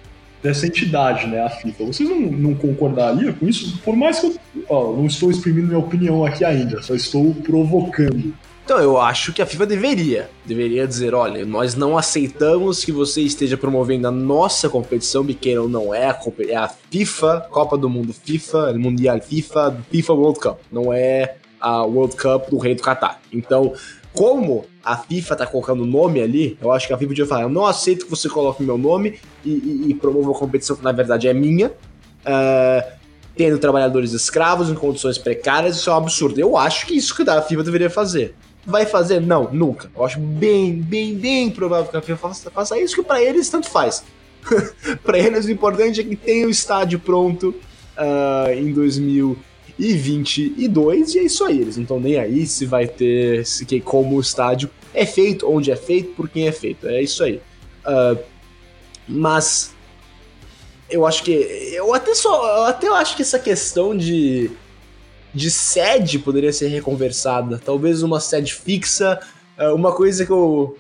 dessa 0.42 0.66
entidade, 0.66 1.27
né, 1.27 1.42
a 1.42 1.51
FIFA. 1.51 1.85
Vocês 1.85 2.09
não, 2.09 2.20
não 2.20 2.55
concordariam 2.55 3.33
com 3.33 3.46
isso? 3.48 3.79
Por 3.85 3.96
mais 3.96 4.20
que 4.20 4.27
eu 4.27 4.37
ó, 4.68 4.92
não 4.92 5.07
estou 5.07 5.31
exprimindo 5.31 5.68
minha 5.68 5.79
opinião 5.79 6.24
aqui 6.24 6.44
ainda, 6.44 6.83
só 6.83 6.94
estou 6.94 7.35
provocando. 7.35 8.35
Então, 8.68 8.81
eu 8.81 9.01
acho 9.01 9.33
que 9.33 9.40
a 9.40 9.46
FIFA 9.46 9.64
deveria. 9.64 10.29
Deveria 10.44 10.87
dizer: 10.87 11.14
olha, 11.14 11.46
nós 11.46 11.74
não 11.74 11.96
aceitamos 11.96 12.85
que 12.85 12.92
você 12.92 13.22
esteja 13.22 13.57
promovendo 13.57 14.07
a 14.07 14.11
nossa 14.11 14.68
competição, 14.68 15.27
ou 15.59 15.68
não 15.70 15.94
é 15.94 16.11
a, 16.11 16.20
é 16.46 16.55
a 16.55 16.68
FIFA, 16.68 17.46
Copa 17.51 17.79
do 17.79 17.88
Mundo 17.88 18.12
FIFA, 18.12 18.74
Mundial 18.74 19.20
FIFA, 19.22 19.74
FIFA 19.90 20.12
World 20.12 20.40
Cup. 20.40 20.59
Não 20.70 20.92
é 20.92 21.37
a 21.59 21.83
World 21.83 22.14
Cup 22.16 22.51
do 22.51 22.59
Rei 22.59 22.74
do 22.74 22.83
Qatar. 22.83 23.18
Então, 23.33 23.72
como 24.12 24.66
a 24.88 24.96
FIFA 24.96 25.37
tá 25.37 25.46
colocando 25.46 25.83
o 25.83 25.87
nome 25.87 26.22
ali, 26.22 26.57
eu 26.62 26.72
acho 26.72 26.87
que 26.87 26.94
a 26.94 26.96
FIFA 26.96 27.09
podia 27.09 27.27
falar: 27.27 27.42
eu 27.42 27.51
não 27.51 27.66
aceito 27.66 28.07
que 28.07 28.11
você 28.11 28.27
coloque 28.29 28.62
meu 28.62 28.79
nome 28.79 29.18
e, 29.44 29.51
e, 29.51 29.90
e 29.90 29.94
promova 29.94 30.31
uma 30.31 30.38
competição 30.38 30.74
que 30.74 30.83
na 30.83 30.92
verdade 30.92 31.29
é 31.29 31.35
minha. 31.35 31.68
Uh, 31.68 32.98
tendo 33.37 33.59
trabalhadores 33.59 34.12
escravos 34.12 34.68
em 34.68 34.74
condições 34.74 35.16
precárias, 35.16 35.77
isso 35.77 35.88
é 35.90 35.92
um 35.92 35.96
absurdo. 35.96 36.40
Eu 36.40 36.57
acho 36.57 36.87
que 36.87 36.96
isso 36.96 37.14
que 37.14 37.29
a 37.29 37.40
FIFA 37.40 37.62
deveria 37.62 37.90
fazer. 37.90 38.35
Vai 38.66 38.85
fazer? 38.85 39.20
Não, 39.20 39.48
nunca. 39.53 39.88
Eu 39.94 40.05
acho 40.05 40.18
bem, 40.18 40.74
bem, 40.74 41.14
bem 41.14 41.48
provável 41.48 41.88
que 41.88 41.96
a 41.96 42.03
FIFA 42.03 42.35
faça, 42.51 42.79
isso, 42.79 42.96
que 42.96 43.03
para 43.03 43.22
eles 43.22 43.48
tanto 43.48 43.68
faz. 43.68 44.03
para 45.05 45.18
eles 45.18 45.46
o 45.46 45.51
importante 45.53 46.01
é 46.01 46.05
que 46.05 46.16
tenha 46.16 46.46
o 46.46 46.51
estádio 46.51 46.98
pronto 46.98 47.55
uh, 47.96 48.53
em 48.53 48.72
2000 48.72 49.38
e 49.79 49.92
22, 49.92 51.14
e 51.14 51.18
é 51.20 51.22
isso 51.22 51.44
aí. 51.44 51.61
Eles 51.61 51.77
não 51.77 51.85
estão 51.85 52.01
nem 52.01 52.18
aí 52.18 52.46
se 52.46 52.66
vai 52.66 52.88
ter, 52.88 53.46
se 53.46 53.64
que, 53.64 53.81
como 53.81 54.16
o 54.16 54.20
estádio 54.20 54.68
é 54.94 55.07
feito, 55.07 55.51
onde 55.51 55.70
é 55.70 55.77
feito, 55.77 56.14
por 56.14 56.29
quem 56.29 56.48
é 56.48 56.53
feito. 56.53 56.87
É 56.88 57.03
isso 57.03 57.22
aí. 57.22 57.40
Uh, 57.87 58.18
mas 59.07 59.74
eu 60.90 61.07
acho 61.07 61.22
que. 61.22 61.33
Eu 61.33 61.94
até 61.94 62.14
só. 62.14 62.59
Eu 62.59 62.64
até 62.64 62.88
acho 62.88 63.16
que 63.16 63.22
essa 63.22 63.38
questão 63.38 63.96
de. 63.96 64.51
De 65.35 65.51
sede 65.51 66.18
poderia 66.18 66.53
ser 66.53 66.68
reconversada. 66.68 67.61
Talvez 67.62 68.03
uma 68.03 68.18
sede 68.18 68.55
fixa. 68.55 69.20
Uh, 69.59 69.74
uma 69.74 69.92
coisa 69.92 70.24
que 70.24 70.33
eu 70.33 70.77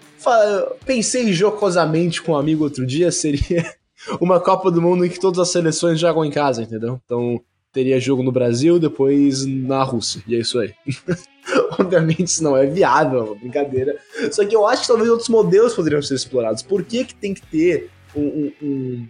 pensei 0.84 1.32
jocosamente 1.32 2.22
com 2.22 2.32
um 2.32 2.36
amigo 2.36 2.64
outro 2.64 2.86
dia 2.86 3.12
seria 3.12 3.74
uma 4.20 4.40
Copa 4.40 4.70
do 4.70 4.82
Mundo 4.82 5.04
em 5.04 5.08
que 5.08 5.20
todas 5.20 5.38
as 5.38 5.50
seleções 5.50 6.00
jogam 6.00 6.24
em 6.24 6.30
casa, 6.30 6.62
entendeu? 6.62 7.00
Então, 7.04 7.40
teria 7.72 8.00
jogo 8.00 8.22
no 8.22 8.32
Brasil, 8.32 8.78
depois 8.78 9.44
na 9.44 9.82
Rússia. 9.82 10.22
E 10.26 10.34
é 10.34 10.38
isso 10.38 10.58
aí. 10.58 10.74
Obviamente 11.78 12.24
isso 12.24 12.42
não 12.42 12.56
é 12.56 12.66
viável, 12.66 13.20
é 13.20 13.22
uma 13.22 13.34
brincadeira. 13.34 13.96
Só 14.30 14.44
que 14.44 14.54
eu 14.54 14.66
acho 14.66 14.82
que 14.82 14.88
talvez 14.88 15.08
outros 15.08 15.28
modelos 15.28 15.74
poderiam 15.74 16.02
ser 16.02 16.14
explorados. 16.14 16.62
Por 16.62 16.82
que, 16.82 17.04
que 17.04 17.14
tem 17.14 17.34
que 17.34 17.42
ter 17.46 17.90
um, 18.14 18.52
um, 18.62 19.06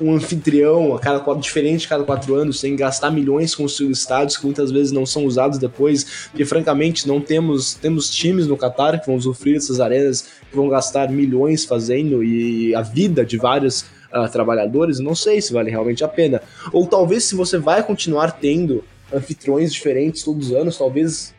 um 0.00 0.14
anfitrião 0.14 0.94
a 0.94 0.98
cada 0.98 1.20
quatro, 1.20 1.42
diferente 1.42 1.86
a 1.86 1.90
cada 1.90 2.04
quatro 2.04 2.34
anos, 2.34 2.58
sem 2.60 2.74
gastar 2.74 3.10
milhões 3.10 3.54
com 3.54 3.64
os 3.64 3.78
estádios 3.80 4.36
que 4.36 4.44
muitas 4.44 4.70
vezes 4.70 4.92
não 4.92 5.06
são 5.06 5.24
usados 5.24 5.58
depois? 5.58 6.28
Porque 6.30 6.44
francamente 6.44 7.06
não 7.06 7.20
temos, 7.20 7.74
temos 7.74 8.10
times 8.10 8.46
no 8.46 8.56
Qatar 8.56 9.00
que 9.00 9.06
vão 9.06 9.20
sofrer 9.20 9.56
essas 9.56 9.80
arenas, 9.80 10.22
que 10.50 10.56
vão 10.56 10.68
gastar 10.68 11.10
milhões 11.10 11.64
fazendo 11.64 12.24
e 12.24 12.74
a 12.74 12.82
vida 12.82 13.24
de 13.24 13.36
vários 13.36 13.82
uh, 14.12 14.28
trabalhadores, 14.30 14.98
não 14.98 15.14
sei 15.14 15.40
se 15.40 15.52
vale 15.52 15.70
realmente 15.70 16.02
a 16.02 16.08
pena. 16.08 16.42
Ou 16.72 16.86
talvez 16.86 17.24
se 17.24 17.34
você 17.34 17.58
vai 17.58 17.82
continuar 17.82 18.32
tendo 18.32 18.84
anfitriões 19.12 19.72
diferentes 19.72 20.22
todos 20.22 20.48
os 20.48 20.56
anos, 20.56 20.78
talvez 20.78 21.34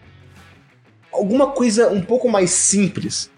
alguma 1.12 1.48
coisa 1.48 1.90
um 1.90 2.02
pouco 2.02 2.30
mais 2.30 2.52
simples 2.52 3.30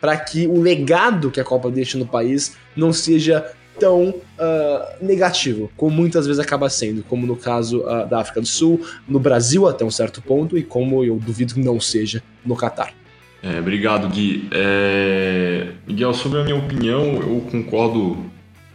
para 0.00 0.16
que 0.16 0.46
o 0.46 0.60
legado 0.60 1.30
que 1.30 1.40
a 1.40 1.44
Copa 1.44 1.70
deixa 1.70 1.98
no 1.98 2.06
país 2.06 2.56
não 2.76 2.92
seja 2.92 3.52
tão 3.78 4.10
uh, 4.10 5.04
negativo, 5.04 5.70
como 5.76 5.96
muitas 5.96 6.26
vezes 6.26 6.38
acaba 6.38 6.68
sendo, 6.68 7.02
como 7.04 7.26
no 7.26 7.36
caso 7.36 7.80
uh, 7.80 8.06
da 8.06 8.20
África 8.20 8.40
do 8.40 8.46
Sul, 8.46 8.86
no 9.08 9.18
Brasil 9.18 9.66
até 9.66 9.84
um 9.84 9.90
certo 9.90 10.22
ponto, 10.22 10.56
e 10.56 10.62
como 10.62 11.02
eu 11.02 11.16
duvido 11.16 11.54
que 11.54 11.60
não 11.60 11.80
seja 11.80 12.22
no 12.44 12.54
Catar. 12.54 12.92
É, 13.42 13.58
obrigado, 13.58 14.08
Gui. 14.08 14.48
É... 14.52 15.68
Miguel, 15.86 16.14
sobre 16.14 16.40
a 16.40 16.44
minha 16.44 16.56
opinião, 16.56 17.16
eu 17.16 17.44
concordo 17.50 18.16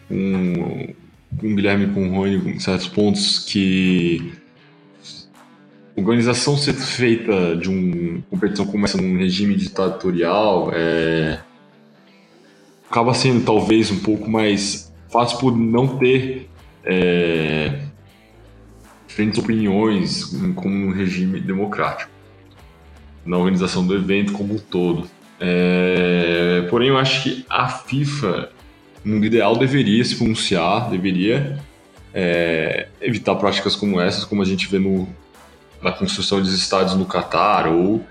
com, 0.07 0.93
com 1.39 1.51
o 1.51 1.55
Guilherme 1.55 1.87
com 1.93 2.07
o 2.07 2.11
Rony 2.11 2.53
em 2.55 2.59
certos 2.59 2.87
pontos 2.87 3.39
que 3.39 4.31
organização 5.99 6.57
ser 6.57 6.73
feita 6.73 7.55
de 7.55 7.69
uma 7.69 8.21
competição 8.29 8.65
como 8.65 8.85
essa 8.85 8.99
num 8.99 9.17
regime 9.17 9.55
ditatorial 9.55 10.71
é, 10.73 11.39
acaba 12.89 13.13
sendo 13.13 13.45
talvez 13.45 13.91
um 13.91 13.99
pouco 13.99 14.29
mais 14.29 14.91
fácil 15.11 15.37
por 15.39 15.55
não 15.55 15.97
ter 15.97 16.49
é, 16.83 17.79
diferentes 19.07 19.39
opiniões 19.39 20.25
como 20.55 20.87
um 20.87 20.91
regime 20.91 21.39
democrático 21.39 22.11
na 23.25 23.37
organização 23.37 23.85
do 23.85 23.95
evento 23.95 24.33
como 24.33 24.55
um 24.55 24.57
todo. 24.57 25.09
É, 25.39 26.67
porém, 26.69 26.89
eu 26.89 26.97
acho 26.97 27.23
que 27.23 27.45
a 27.49 27.67
FIFA 27.67 28.49
no 29.03 29.23
ideal 29.23 29.55
deveria 29.55 30.03
se 30.03 30.15
pronunciar, 30.15 30.89
deveria 30.89 31.59
é, 32.13 32.87
evitar 33.01 33.35
práticas 33.35 33.75
como 33.75 33.99
essas, 33.99 34.25
como 34.25 34.41
a 34.41 34.45
gente 34.45 34.67
vê 34.67 34.79
no, 34.79 35.07
na 35.81 35.91
construção 35.91 36.39
dos 36.41 36.53
estádios 36.53 36.95
no 36.95 37.05
Catar, 37.05 37.67
ou 37.67 38.03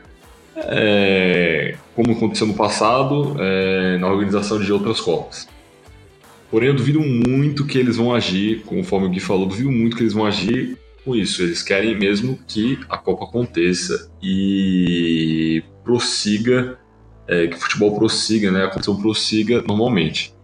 é, 0.57 1.77
como 1.95 2.13
aconteceu 2.13 2.47
no 2.47 2.55
passado, 2.55 3.37
é, 3.39 3.99
na 3.99 4.09
organização 4.09 4.59
de 4.59 4.73
outras 4.73 5.01
Copas. 5.01 5.49
Porém, 6.51 6.69
eu 6.69 6.75
duvido 6.75 7.01
muito 7.01 7.67
que 7.67 7.77
eles 7.77 7.97
vão 7.97 8.15
agir, 8.15 8.63
conforme 8.65 9.07
o 9.07 9.11
Gui 9.11 9.21
falou, 9.21 9.47
duvido 9.47 9.71
muito 9.71 9.97
que 9.97 10.03
eles 10.03 10.15
vão 10.15 10.25
agir 10.25 10.79
com 11.05 11.15
isso. 11.15 11.43
Eles 11.43 11.63
querem 11.63 11.99
mesmo 11.99 12.39
que 12.47 12.79
a 12.89 12.97
Copa 12.97 13.25
aconteça 13.25 14.11
e 14.23 15.63
prossiga, 15.85 16.79
é, 17.27 17.47
que 17.47 17.57
o 17.57 17.61
futebol 17.61 17.95
prossiga, 17.95 18.51
né, 18.51 18.65
a 18.65 18.69
competição 18.69 18.97
prossiga 18.97 19.63
normalmente. 19.67 20.35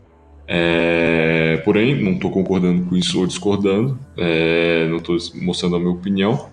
É, 0.46 1.62
porém, 1.64 2.02
não 2.02 2.12
estou 2.12 2.30
concordando 2.30 2.84
com 2.84 2.96
isso 2.96 3.18
ou 3.18 3.26
discordando, 3.26 3.98
é, 4.16 4.86
não 4.88 4.98
estou 4.98 5.16
mostrando 5.36 5.76
a 5.76 5.78
minha 5.78 5.90
opinião. 5.90 6.50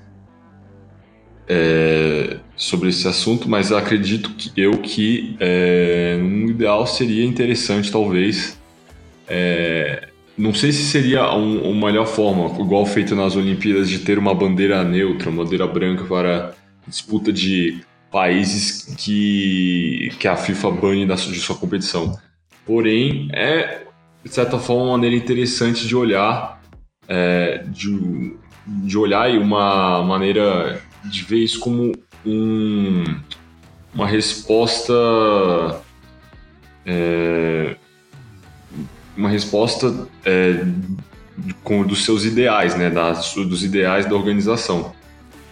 É, 1.54 2.38
sobre 2.56 2.88
esse 2.88 3.06
assunto, 3.10 3.50
mas 3.50 3.74
acredito 3.74 4.30
que 4.30 4.54
eu 4.56 4.78
que 4.78 5.36
é, 5.38 6.18
um 6.18 6.46
ideal 6.50 6.88
seria 6.88 7.26
interessante, 7.26 7.92
talvez. 7.92 8.58
É, 9.28 10.08
não 10.38 10.54
sei 10.54 10.72
se 10.72 10.84
seria 10.84 11.30
um, 11.36 11.70
uma 11.70 11.88
melhor 11.88 12.08
forma, 12.08 12.58
igual 12.58 12.86
feito 12.86 13.18
nas 13.18 13.36
Olimpíadas, 13.36 13.90
de 13.90 14.00
ter 14.00 14.18
uma 14.18 14.34
bandeira 14.34 14.82
neutra, 14.86 15.30
uma 15.30 15.44
bandeira 15.44 15.68
branca 15.68 16.06
para 16.06 16.54
disputa 16.88 17.34
de 17.34 17.82
países 18.10 18.96
que, 18.96 20.10
que 20.20 20.30
a 20.30 20.38
FIFA 20.38 20.72
bane 20.72 21.06
da, 21.06 21.16
de 21.16 21.38
sua 21.38 21.58
competição. 21.58 22.18
Porém, 22.66 23.28
é 23.34 23.82
de 24.24 24.34
certa 24.34 24.58
forma 24.58 24.84
uma 24.84 24.92
maneira 24.94 25.18
interessante 25.18 25.86
de 25.86 25.98
olhar, 25.98 26.62
é, 27.10 27.66
de, 27.68 28.38
de 28.66 28.98
olhar 28.98 29.30
e 29.30 29.38
uma 29.38 30.02
maneira 30.02 30.82
de 31.06 31.24
ver 31.24 31.40
isso 31.40 31.60
como 31.60 31.92
um, 32.26 33.04
uma 33.94 34.08
resposta 34.08 34.94
é, 36.86 37.76
uma 39.16 39.30
resposta 39.30 40.08
é, 40.26 40.66
com, 41.64 41.84
dos 41.84 42.04
seus 42.04 42.26
ideais, 42.26 42.76
né, 42.76 42.90
das, 42.90 43.34
dos 43.34 43.64
ideais 43.64 44.06
da 44.06 44.16
organização. 44.16 44.94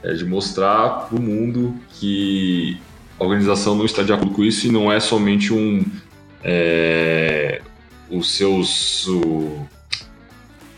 É 0.02 0.14
de 0.14 0.26
mostrar 0.26 1.08
para 1.08 1.18
o 1.18 1.22
mundo 1.22 1.76
que 1.90 2.78
a 3.20 3.24
organização 3.24 3.76
não 3.76 3.86
está 3.86 4.02
de 4.02 4.14
acordo 4.14 4.34
com 4.34 4.44
isso 4.44 4.68
e 4.68 4.72
não 4.72 4.92
é 4.92 5.00
somente 5.00 5.54
um. 5.54 5.86
É, 6.44 7.62
os 8.10 8.32
seus. 8.32 9.08
O, 9.08 9.68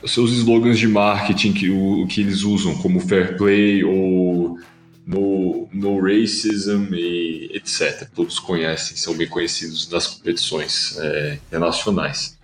seus 0.06 0.32
slogans 0.32 0.80
de 0.80 0.88
marketing 0.88 1.54
que, 1.54 1.70
o, 1.70 2.06
que 2.08 2.22
eles 2.22 2.44
usam, 2.44 2.76
como 2.78 3.00
fair 3.00 3.38
play 3.38 3.84
ou 3.84 4.60
no, 5.06 5.68
no 5.72 6.00
racism 6.00 6.94
e 6.94 7.52
etc. 7.54 8.08
Todos 8.14 8.40
conhecem, 8.40 8.96
são 8.98 9.16
bem 9.16 9.28
conhecidos 9.28 9.90
nas 9.90 10.08
competições 10.08 10.98
é, 11.00 11.40
internacionais. 11.48 12.38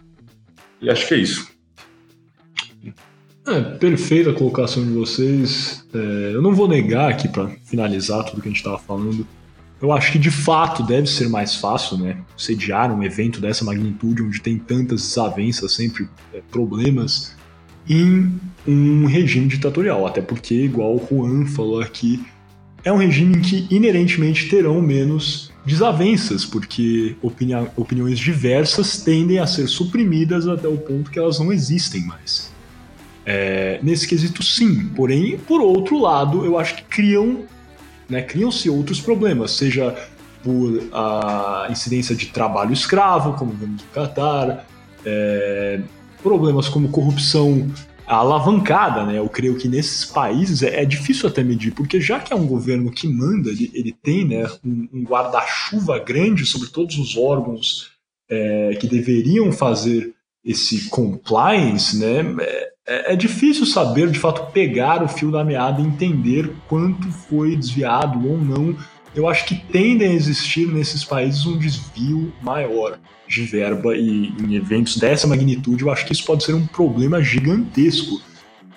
E 0.82 0.90
acho 0.90 1.08
que 1.08 1.14
é 1.14 1.18
isso. 1.18 1.48
É, 3.48 3.62
perfeita 3.62 4.32
a 4.32 4.34
colocação 4.34 4.84
de 4.84 4.92
vocês. 4.92 5.86
É, 5.94 6.32
eu 6.34 6.42
não 6.42 6.54
vou 6.54 6.68
negar 6.68 7.10
aqui 7.10 7.30
para 7.30 7.50
finalizar 7.64 8.24
tudo 8.26 8.42
que 8.42 8.48
a 8.48 8.52
gente 8.52 8.58
estava 8.58 8.78
falando. 8.78 9.26
Eu 9.82 9.94
acho 9.94 10.12
que 10.12 10.20
de 10.20 10.32
fato 10.32 10.84
deve 10.84 11.08
ser 11.08 11.30
mais 11.30 11.56
fácil, 11.56 11.98
né? 11.98 12.18
Sediar 12.36 12.92
um 12.92 13.04
evento 13.04 13.40
dessa 13.40 13.64
magnitude, 13.64 14.24
onde 14.24 14.42
tem 14.42 14.58
tantas 14.58 15.02
desavenças, 15.02 15.74
sempre 15.74 16.10
é, 16.34 16.42
problemas, 16.52 17.36
em 17.90 18.40
um 18.68 19.06
regime 19.06 19.48
ditatorial. 19.48 20.06
Até 20.06 20.22
porque, 20.22 20.56
igual 20.56 20.96
o 20.96 21.08
Juan 21.10 21.46
falou 21.46 21.82
aqui, 21.82 22.24
é 22.84 22.92
um 22.92 22.98
regime 22.98 23.38
em 23.38 23.42
que 23.42 23.68
inerentemente 23.70 24.50
terão 24.50 24.82
menos 24.82 25.52
desavenças, 25.66 26.46
porque 26.46 27.16
opini 27.22 27.54
opiniões 27.76 28.18
diversas 28.18 29.02
tendem 29.04 29.40
a 29.40 29.48
ser 29.48 29.68
suprimidas 29.68 30.48
até 30.48 30.68
o 30.68 30.78
ponto 30.78 31.12
que 31.12 31.20
elas 31.20 31.40
não 31.40 31.52
existem 31.52 32.06
mais. 32.06 32.52
É, 33.26 33.80
nesse 33.84 34.08
quesito, 34.08 34.42
sim. 34.42 34.88
Porém, 34.96 35.38
por 35.38 35.60
outro 35.60 36.00
lado, 36.00 36.46
eu 36.46 36.58
acho 36.58 36.76
que 36.76 36.84
criam, 36.84 37.44
né, 38.08 38.22
criam-se 38.22 38.70
outros 38.70 39.02
problemas, 39.02 39.52
seja 39.52 39.94
por 40.42 40.88
a 40.94 41.68
incidência 41.70 42.16
de 42.16 42.28
trabalho 42.28 42.72
escravo, 42.72 43.34
como 43.34 43.52
vemos 43.52 43.82
no 43.82 43.88
Catar, 43.90 44.66
é, 45.06 45.82
problemas 46.22 46.68
como 46.68 46.90
corrupção 46.90 47.68
alavancada, 48.06 49.06
né? 49.06 49.20
Eu 49.20 49.28
creio 49.28 49.58
que 49.58 49.68
nesses 49.68 50.06
países 50.06 50.64
é, 50.64 50.82
é, 50.82 50.86
difícil 50.86 51.28
até 51.28 51.44
medir, 51.44 51.74
porque 51.74 52.00
já 52.00 52.20
que 52.20 52.32
é 52.32 52.36
um 52.36 52.48
governo 52.48 52.90
que 52.90 53.08
manda, 53.08 53.50
ele, 53.50 53.70
ele 53.74 53.92
tem 53.92 54.26
né, 54.26 54.48
um, 54.66 54.88
um 54.94 55.04
guarda-chuva 55.04 56.00
grande 56.00 56.46
sobre 56.46 56.70
todos 56.70 56.98
os 56.98 57.18
órgãos 57.18 57.92
é, 58.30 58.78
que 58.80 58.88
deveriam 58.88 59.52
fazer 59.52 60.14
esse 60.44 60.90
compliance, 60.90 61.98
né? 61.98 62.36
É, 62.42 62.70
é, 62.88 63.14
é, 63.14 63.16
difícil 63.18 63.66
saber, 63.66 64.10
de 64.10 64.18
fato, 64.18 64.50
pegar 64.54 65.04
o 65.04 65.10
fio 65.10 65.30
da 65.30 65.44
meada 65.44 65.82
e 65.82 65.86
entender 65.86 66.50
quanto 66.70 67.12
foi 67.12 67.54
desviado 67.58 68.26
ou 68.26 68.38
não. 68.38 68.74
Eu 69.16 69.28
acho 69.28 69.46
que 69.46 69.56
tendem 69.56 70.10
a 70.10 70.14
existir 70.14 70.68
nesses 70.68 71.04
países 71.04 71.46
um 71.46 71.58
desvio 71.58 72.32
maior 72.42 73.00
de 73.28 73.44
verba 73.44 73.96
e 73.96 74.34
em 74.40 74.56
eventos 74.56 74.98
dessa 74.98 75.28
magnitude, 75.28 75.84
eu 75.84 75.92
acho 75.92 76.06
que 76.06 76.14
isso 76.14 76.26
pode 76.26 76.44
ser 76.44 76.54
um 76.54 76.66
problema 76.66 77.22
gigantesco. 77.22 78.22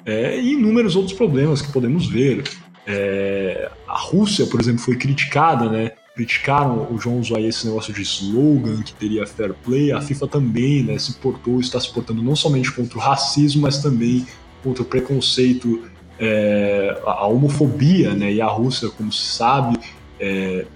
É, 0.05 0.41
e 0.41 0.55
inúmeros 0.55 0.97
outros 0.97 1.17
problemas 1.17 1.63
que 1.63 1.71
podemos 1.73 2.09
ver. 2.09 2.43
É, 2.87 3.71
a 3.87 3.99
Rússia, 3.99 4.47
por 4.47 4.61
exemplo, 4.61 4.81
foi 4.81 4.97
criticada, 4.97 5.69
né? 5.69 5.93
Criticaram 6.17 6.89
o 6.91 6.99
João 6.99 7.21
usou 7.21 7.39
esse 7.39 7.67
negócio 7.67 7.93
de 7.93 8.03
slogan 8.03 8.83
que 8.83 8.93
teria 8.95 9.27
fair 9.27 9.55
play. 9.55 9.93
A 9.93 10.01
FIFA 10.01 10.27
também 10.27 10.83
né, 10.83 10.99
se 10.99 11.15
portou, 11.15 11.61
está 11.61 11.79
se 11.79 11.93
portando 11.93 12.23
não 12.23 12.35
somente 12.35 12.73
contra 12.73 12.99
o 12.99 13.01
racismo, 13.01 13.63
mas 13.63 13.79
também 13.79 14.27
contra 14.63 14.83
o 14.83 14.87
preconceito, 14.87 15.85
é, 16.19 17.01
a 17.07 17.27
homofobia, 17.27 18.15
né? 18.15 18.33
E 18.33 18.41
a 18.41 18.47
Rússia, 18.47 18.89
como 18.89 19.13
se 19.13 19.27
sabe, 19.27 19.79
é, 20.21 20.67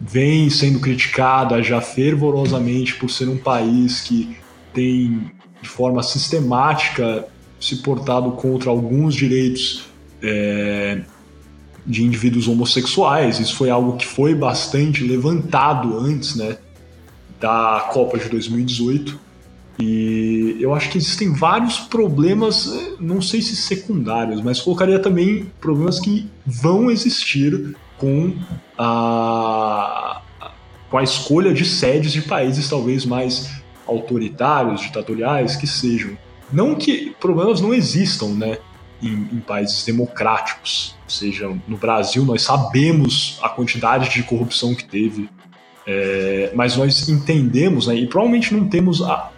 vem 0.00 0.50
sendo 0.50 0.80
criticada 0.80 1.62
já 1.62 1.80
fervorosamente 1.80 2.94
por 2.96 3.10
ser 3.10 3.28
um 3.28 3.36
país 3.36 4.00
que 4.00 4.36
tem 4.74 5.30
de 5.62 5.68
forma 5.68 6.02
sistemática 6.02 7.26
se 7.60 7.76
portado 7.76 8.32
contra 8.32 8.70
alguns 8.70 9.14
direitos 9.14 9.86
é, 10.22 11.00
de 11.84 12.04
indivíduos 12.04 12.46
homossexuais. 12.46 13.40
Isso 13.40 13.56
foi 13.56 13.70
algo 13.70 13.96
que 13.96 14.06
foi 14.06 14.34
bastante 14.34 15.02
levantado 15.02 15.98
antes 15.98 16.36
né, 16.36 16.58
da 17.40 17.88
Copa 17.92 18.18
de 18.18 18.28
2018. 18.28 19.18
E 19.80 20.56
eu 20.60 20.74
acho 20.74 20.90
que 20.90 20.98
existem 20.98 21.32
vários 21.32 21.78
problemas, 21.78 22.68
não 22.98 23.22
sei 23.22 23.40
se 23.40 23.54
secundários, 23.54 24.42
mas 24.42 24.60
colocaria 24.60 24.98
também 24.98 25.46
problemas 25.60 26.00
que 26.00 26.28
vão 26.44 26.90
existir 26.90 27.76
com 27.98 28.34
a, 28.78 30.22
com 30.90 30.98
a 30.98 31.02
escolha 31.02 31.52
de 31.52 31.64
sedes 31.64 32.12
de 32.12 32.22
países 32.22 32.68
talvez 32.68 33.04
mais 33.04 33.50
autoritários, 33.86 34.80
ditatoriais 34.80 35.56
que 35.56 35.66
sejam. 35.66 36.16
Não 36.52 36.74
que 36.74 37.14
problemas 37.20 37.60
não 37.60 37.74
existam, 37.74 38.28
né? 38.28 38.58
Em, 39.00 39.28
em, 39.32 39.38
países 39.38 39.84
democráticos. 39.84 40.96
Ou 41.04 41.10
seja, 41.10 41.56
no 41.68 41.76
Brasil 41.76 42.24
nós 42.24 42.42
sabemos 42.42 43.38
a 43.40 43.48
quantidade 43.48 44.10
de 44.10 44.24
corrupção 44.24 44.74
que 44.74 44.84
teve, 44.84 45.30
é, 45.86 46.50
mas 46.52 46.76
nós 46.76 47.08
entendemos, 47.08 47.86
né, 47.86 47.94
e 47.94 48.08
provavelmente 48.08 48.52
não 48.52 48.68
temos 48.68 49.00
a, 49.00 49.30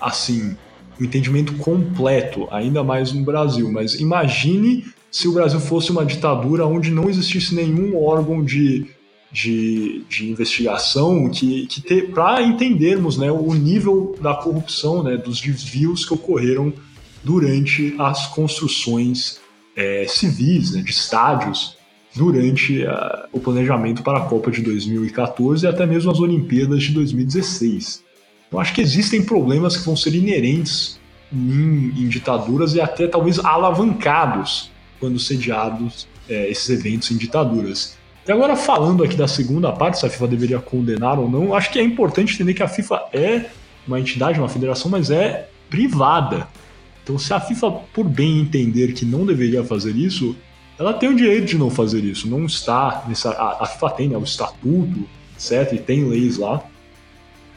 assim 0.00 0.56
um 1.00 1.04
entendimento 1.04 1.52
completo, 1.54 2.46
ainda 2.50 2.84
mais 2.84 3.12
no 3.12 3.24
Brasil. 3.24 3.70
Mas 3.72 3.94
imagine 3.94 4.84
se 5.10 5.28
o 5.28 5.32
Brasil 5.32 5.60
fosse 5.60 5.90
uma 5.90 6.04
ditadura 6.04 6.66
onde 6.66 6.90
não 6.90 7.08
existisse 7.08 7.54
nenhum 7.54 7.96
órgão 7.96 8.44
de, 8.44 8.86
de, 9.32 10.04
de 10.08 10.30
investigação 10.30 11.30
que, 11.30 11.66
que 11.66 12.02
para 12.02 12.42
entendermos 12.42 13.16
né, 13.16 13.30
o 13.30 13.54
nível 13.54 14.16
da 14.20 14.34
corrupção, 14.34 15.02
né, 15.02 15.16
dos 15.16 15.40
desvios 15.40 16.04
que 16.04 16.14
ocorreram 16.14 16.72
durante 17.22 17.94
as 17.98 18.26
construções 18.28 19.40
é, 19.76 20.06
civis, 20.08 20.72
né, 20.72 20.82
de 20.82 20.90
estádios, 20.90 21.76
durante 22.14 22.82
uh, 22.82 23.28
o 23.32 23.38
planejamento 23.38 24.02
para 24.02 24.18
a 24.18 24.22
Copa 24.22 24.50
de 24.50 24.62
2014 24.62 25.64
e 25.64 25.68
até 25.68 25.86
mesmo 25.86 26.10
as 26.10 26.18
Olimpíadas 26.18 26.82
de 26.82 26.92
2016. 26.92 28.02
Eu 28.50 28.58
acho 28.58 28.74
que 28.74 28.80
existem 28.80 29.22
problemas 29.22 29.76
que 29.76 29.84
vão 29.84 29.94
ser 29.94 30.14
inerentes 30.14 30.98
em, 31.32 31.92
em 31.96 32.08
ditaduras 32.08 32.74
e 32.74 32.80
até 32.80 33.06
talvez 33.06 33.38
alavancados 33.38 34.70
quando 34.98 35.18
sediados 35.18 36.06
é, 36.28 36.48
esses 36.48 36.68
eventos 36.68 37.10
em 37.10 37.16
ditaduras. 37.16 37.96
E 38.26 38.32
agora, 38.32 38.56
falando 38.56 39.02
aqui 39.02 39.16
da 39.16 39.26
segunda 39.26 39.72
parte, 39.72 39.98
se 39.98 40.06
a 40.06 40.10
FIFA 40.10 40.28
deveria 40.28 40.58
condenar 40.58 41.18
ou 41.18 41.30
não, 41.30 41.54
acho 41.54 41.70
que 41.70 41.78
é 41.78 41.82
importante 41.82 42.34
entender 42.34 42.52
que 42.52 42.62
a 42.62 42.68
FIFA 42.68 43.04
é 43.12 43.46
uma 43.86 43.98
entidade, 43.98 44.38
uma 44.38 44.48
federação, 44.48 44.90
mas 44.90 45.10
é 45.10 45.48
privada. 45.70 46.46
Então, 47.02 47.18
se 47.18 47.32
a 47.32 47.40
FIFA, 47.40 47.70
por 47.94 48.04
bem 48.04 48.38
entender 48.38 48.92
que 48.92 49.06
não 49.06 49.24
deveria 49.24 49.64
fazer 49.64 49.96
isso, 49.96 50.36
ela 50.78 50.92
tem 50.92 51.08
o 51.08 51.16
direito 51.16 51.46
de 51.46 51.58
não 51.58 51.70
fazer 51.70 52.04
isso. 52.04 52.28
Não 52.28 52.44
está 52.44 53.04
nessa. 53.08 53.30
A, 53.30 53.64
a 53.64 53.66
FIFA 53.66 53.90
tem 53.90 54.08
né, 54.08 54.16
o 54.18 54.22
estatuto, 54.22 55.08
etc., 55.34 55.72
e 55.72 55.78
tem 55.78 56.04
leis 56.04 56.36
lá. 56.36 56.62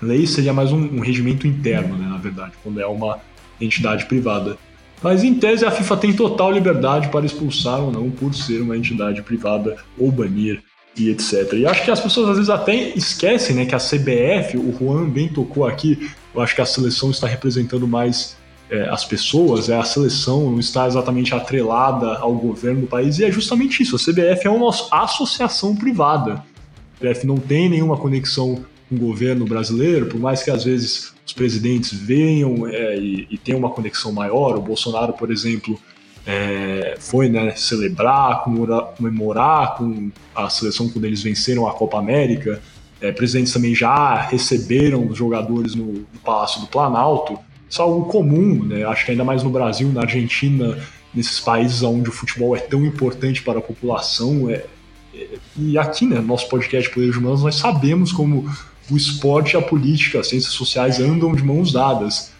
Leis 0.01 0.29
seria 0.31 0.53
mais 0.53 0.71
um, 0.71 0.79
um 0.79 0.99
regimento 1.01 1.45
interno, 1.45 1.97
né, 1.97 2.07
na 2.07 2.17
verdade, 2.17 2.53
quando 2.63 2.79
é 2.79 2.87
uma 2.87 3.19
entidade 3.59 4.05
privada. 4.05 4.57
Mas 5.01 5.23
em 5.23 5.33
tese 5.33 5.65
a 5.65 5.71
FIFA 5.71 5.97
tem 5.97 6.13
total 6.13 6.51
liberdade 6.51 7.09
para 7.09 7.25
expulsar 7.25 7.81
ou 7.81 7.91
não 7.91 8.11
por 8.11 8.33
ser 8.35 8.61
uma 8.61 8.77
entidade 8.77 9.21
privada 9.21 9.77
ou 9.97 10.11
banir 10.11 10.61
e 10.97 11.09
etc. 11.09 11.53
E 11.53 11.65
acho 11.65 11.83
que 11.83 11.91
as 11.91 11.99
pessoas 11.99 12.29
às 12.29 12.35
vezes 12.35 12.49
até 12.49 12.75
esquecem 12.95 13.55
né, 13.55 13.65
que 13.65 13.73
a 13.73 13.79
CBF, 13.79 14.57
o 14.57 14.75
Juan 14.77 15.09
bem 15.09 15.27
tocou 15.27 15.65
aqui, 15.65 16.11
eu 16.35 16.41
acho 16.41 16.53
que 16.53 16.61
a 16.61 16.65
seleção 16.65 17.09
está 17.09 17.27
representando 17.27 17.87
mais 17.87 18.35
é, 18.69 18.87
as 18.89 19.03
pessoas, 19.03 19.69
é, 19.69 19.77
a 19.77 19.83
seleção 19.83 20.49
não 20.49 20.59
está 20.59 20.87
exatamente 20.87 21.35
atrelada 21.35 22.17
ao 22.19 22.33
governo 22.33 22.81
do 22.81 22.87
país, 22.87 23.19
e 23.19 23.25
é 23.25 23.31
justamente 23.31 23.83
isso. 23.83 23.97
A 23.97 23.99
CBF 23.99 24.47
é 24.47 24.49
uma 24.49 24.69
associação 24.91 25.75
privada. 25.75 26.43
A 26.95 26.99
CBF 26.99 27.27
não 27.27 27.37
tem 27.37 27.67
nenhuma 27.67 27.97
conexão 27.97 28.63
com 28.91 28.95
o 28.95 28.99
governo 28.99 29.45
brasileiro, 29.45 30.07
por 30.07 30.19
mais 30.19 30.43
que 30.43 30.51
às 30.51 30.65
vezes 30.65 31.13
os 31.25 31.31
presidentes 31.31 31.93
venham 31.93 32.67
é, 32.67 32.97
e, 32.97 33.25
e 33.31 33.37
tenham 33.37 33.57
uma 33.59 33.69
conexão 33.69 34.11
maior. 34.11 34.57
O 34.57 34.61
Bolsonaro, 34.61 35.13
por 35.13 35.31
exemplo, 35.31 35.79
é, 36.27 36.97
foi 36.99 37.29
né, 37.29 37.55
celebrar, 37.55 38.43
comemorar, 38.97 39.75
com 39.75 40.11
a 40.35 40.49
seleção 40.49 40.89
quando 40.89 41.05
eles 41.05 41.23
venceram 41.23 41.67
a 41.67 41.73
Copa 41.73 41.97
América. 41.97 42.61
É, 42.99 43.13
presidentes 43.13 43.53
também 43.53 43.73
já 43.73 44.21
receberam 44.21 45.07
os 45.07 45.17
jogadores 45.17 45.73
no, 45.73 45.85
no 45.85 46.19
Palácio 46.23 46.59
do 46.59 46.67
Planalto. 46.67 47.39
Isso 47.69 47.81
é 47.81 47.85
algo 47.85 48.05
comum, 48.05 48.65
né? 48.65 48.83
acho 48.83 49.05
que 49.05 49.11
ainda 49.11 49.23
mais 49.23 49.41
no 49.41 49.49
Brasil, 49.49 49.87
na 49.89 50.01
Argentina, 50.01 50.77
nesses 51.13 51.39
países 51.39 51.81
onde 51.81 52.09
o 52.09 52.11
futebol 52.11 52.55
é 52.55 52.59
tão 52.59 52.85
importante 52.85 53.41
para 53.41 53.59
a 53.59 53.61
população. 53.61 54.49
É, 54.49 54.65
é, 55.15 55.27
e 55.57 55.77
aqui, 55.77 56.05
né, 56.05 56.17
no 56.17 56.27
nosso 56.27 56.49
podcast 56.49 56.89
Poderes 56.93 57.15
Humanos, 57.15 57.41
nós 57.41 57.55
sabemos 57.55 58.11
como 58.11 58.51
o 58.91 58.97
esporte, 58.97 59.55
a 59.55 59.61
política, 59.61 60.19
as 60.19 60.27
ciências 60.27 60.53
sociais 60.53 60.99
andam 60.99 61.33
de 61.33 61.43
mãos 61.43 61.71
dadas. 61.71 62.31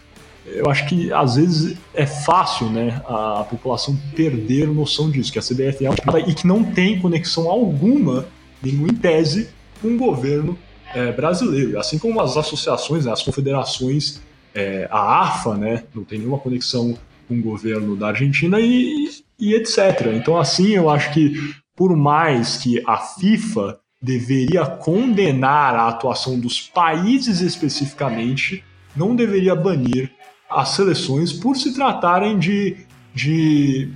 Eu 0.44 0.68
acho 0.68 0.86
que 0.86 1.12
às 1.12 1.36
vezes 1.36 1.78
é 1.94 2.04
fácil 2.04 2.68
né, 2.68 3.00
a 3.06 3.46
população 3.48 3.96
perder 4.14 4.68
noção 4.68 5.10
disso, 5.10 5.32
que 5.32 5.38
a 5.38 5.42
CBF 5.42 5.86
é 5.86 5.90
uma 5.90 6.20
e 6.20 6.34
que 6.34 6.46
não 6.46 6.64
tem 6.64 7.00
conexão 7.00 7.48
alguma, 7.48 8.26
nenhuma 8.62 8.88
em 8.88 8.94
tese, 8.94 9.48
com 9.80 9.88
o 9.88 9.96
governo 9.96 10.58
é, 10.94 11.12
brasileiro. 11.12 11.78
Assim 11.78 11.98
como 11.98 12.20
as 12.20 12.36
associações, 12.36 13.06
né, 13.06 13.12
as 13.12 13.22
confederações 13.22 14.20
é, 14.54 14.86
a 14.90 15.22
AFA, 15.22 15.54
né, 15.54 15.84
não 15.94 16.04
tem 16.04 16.18
nenhuma 16.18 16.38
conexão 16.38 16.96
com 17.26 17.34
o 17.34 17.42
governo 17.42 17.96
da 17.96 18.08
Argentina 18.08 18.60
e, 18.60 19.08
e 19.38 19.54
etc. 19.54 20.12
Então, 20.14 20.36
assim, 20.36 20.70
eu 20.72 20.90
acho 20.90 21.12
que 21.12 21.34
por 21.74 21.96
mais 21.96 22.58
que 22.58 22.82
a 22.86 22.98
FIFA 22.98 23.78
deveria 24.02 24.66
condenar 24.66 25.76
a 25.76 25.88
atuação 25.88 26.38
dos 26.38 26.60
países 26.60 27.40
especificamente, 27.40 28.64
não 28.96 29.14
deveria 29.14 29.54
banir 29.54 30.10
as 30.50 30.70
seleções 30.70 31.32
por 31.32 31.56
se 31.56 31.72
tratarem 31.72 32.38
de, 32.38 32.76
de, 33.14 33.88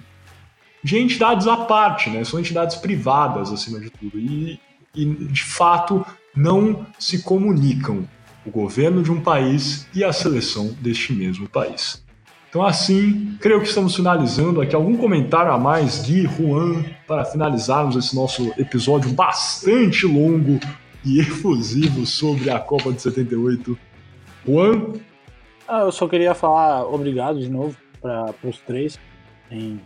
de 0.83 0.99
entidades 0.99 1.47
à 1.47 1.57
parte, 1.57 2.09
né? 2.09 2.25
São 2.25 2.39
entidades 2.39 2.77
privadas 2.77 3.53
acima 3.53 3.81
de 3.81 3.91
tudo 3.91 4.19
e, 4.19 4.61
e 4.95 5.05
de 5.05 5.43
fato 5.43 6.07
não 6.35 6.87
se 6.99 7.23
comunicam 7.23 8.09
o 8.45 8.51
governo 8.51 9.03
de 9.03 9.11
um 9.11 9.21
país 9.21 9.89
e 9.93 10.05
a 10.05 10.13
seleção 10.13 10.69
deste 10.81 11.13
mesmo 11.13 11.49
país. 11.49 12.06
Então, 12.57 12.65
assim, 12.65 13.37
creio 13.39 13.61
que 13.61 13.69
estamos 13.69 13.95
finalizando 13.95 14.63
aqui. 14.63 14.75
Algum 14.75 14.97
comentário 14.97 15.53
a 15.53 15.59
mais, 15.59 16.01
Gui, 16.01 16.23
Juan, 16.23 16.83
para 17.07 17.23
finalizarmos 17.23 17.97
esse 17.97 18.17
nosso 18.17 18.51
episódio 18.57 19.11
bastante 19.11 20.07
longo 20.07 20.59
e 21.05 21.21
efusivo 21.21 22.07
sobre 22.07 22.49
a 22.49 22.59
Copa 22.59 22.91
de 22.95 23.03
78. 23.03 23.79
Juan? 24.49 24.95
Ah, 25.69 25.81
eu 25.81 25.93
só 25.93 26.09
queria 26.09 26.35
falar 26.35 26.87
obrigado 26.87 27.39
de 27.39 27.51
novo 27.51 27.77
para 28.01 28.33
os 28.43 28.57
três 28.61 28.99
em, 29.51 29.79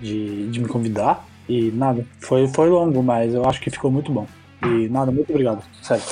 de, 0.00 0.48
de 0.48 0.60
me 0.60 0.68
convidar. 0.68 1.26
E 1.48 1.72
nada, 1.72 2.06
foi, 2.20 2.46
foi 2.46 2.68
longo, 2.68 3.02
mas 3.02 3.34
eu 3.34 3.44
acho 3.46 3.60
que 3.60 3.68
ficou 3.68 3.90
muito 3.90 4.12
bom. 4.12 4.28
E 4.62 4.88
nada, 4.88 5.10
muito 5.10 5.30
obrigado, 5.30 5.64
sério. 5.82 6.04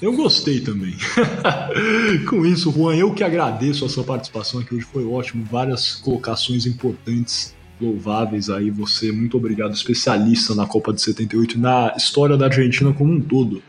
Eu 0.00 0.12
gostei 0.12 0.60
também. 0.60 0.94
Com 2.28 2.46
isso, 2.46 2.70
Juan, 2.70 2.94
eu 2.94 3.12
que 3.12 3.24
agradeço 3.24 3.84
a 3.84 3.88
sua 3.88 4.04
participação 4.04 4.60
aqui 4.60 4.74
hoje, 4.74 4.86
foi 4.86 5.04
ótimo. 5.04 5.44
Várias 5.44 5.96
colocações 5.96 6.66
importantes, 6.66 7.54
louváveis 7.80 8.48
aí. 8.48 8.70
Você, 8.70 9.10
muito 9.10 9.36
obrigado, 9.36 9.74
especialista 9.74 10.54
na 10.54 10.66
Copa 10.66 10.92
de 10.92 11.00
78 11.02 11.56
e 11.56 11.58
na 11.58 11.94
história 11.96 12.36
da 12.36 12.46
Argentina 12.46 12.92
como 12.92 13.12
um 13.12 13.20
todo. 13.20 13.60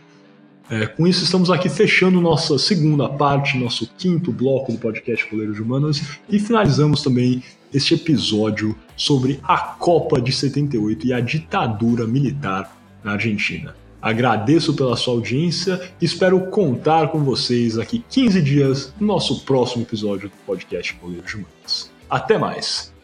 É, 0.69 0.85
com 0.85 1.07
isso, 1.07 1.23
estamos 1.23 1.49
aqui 1.49 1.67
fechando 1.67 2.21
nossa 2.21 2.59
segunda 2.59 3.09
parte, 3.09 3.57
nosso 3.57 3.89
quinto 3.97 4.31
bloco 4.31 4.71
do 4.71 4.77
podcast 4.77 5.27
Coleiros 5.27 5.55
de 5.55 5.63
Humanas 5.63 6.03
e 6.29 6.37
finalizamos 6.37 7.01
também 7.01 7.41
este 7.73 7.95
episódio 7.95 8.75
sobre 8.95 9.39
a 9.43 9.57
Copa 9.57 10.21
de 10.21 10.31
78 10.31 11.07
e 11.07 11.13
a 11.13 11.19
ditadura 11.19 12.05
militar 12.05 12.77
na 13.03 13.13
Argentina. 13.13 13.75
Agradeço 14.01 14.73
pela 14.75 14.95
sua 14.95 15.13
audiência 15.13 15.91
e 16.01 16.05
espero 16.05 16.39
contar 16.47 17.09
com 17.09 17.23
vocês 17.23 17.77
aqui 17.77 18.03
15 18.09 18.41
dias 18.41 18.93
no 18.99 19.07
nosso 19.07 19.43
próximo 19.45 19.83
episódio 19.83 20.29
do 20.29 20.35
podcast 20.45 20.93
Poder 20.95 21.21
de 21.21 21.35
Humanos. 21.35 21.91
Até 22.09 22.37
mais! 22.37 22.98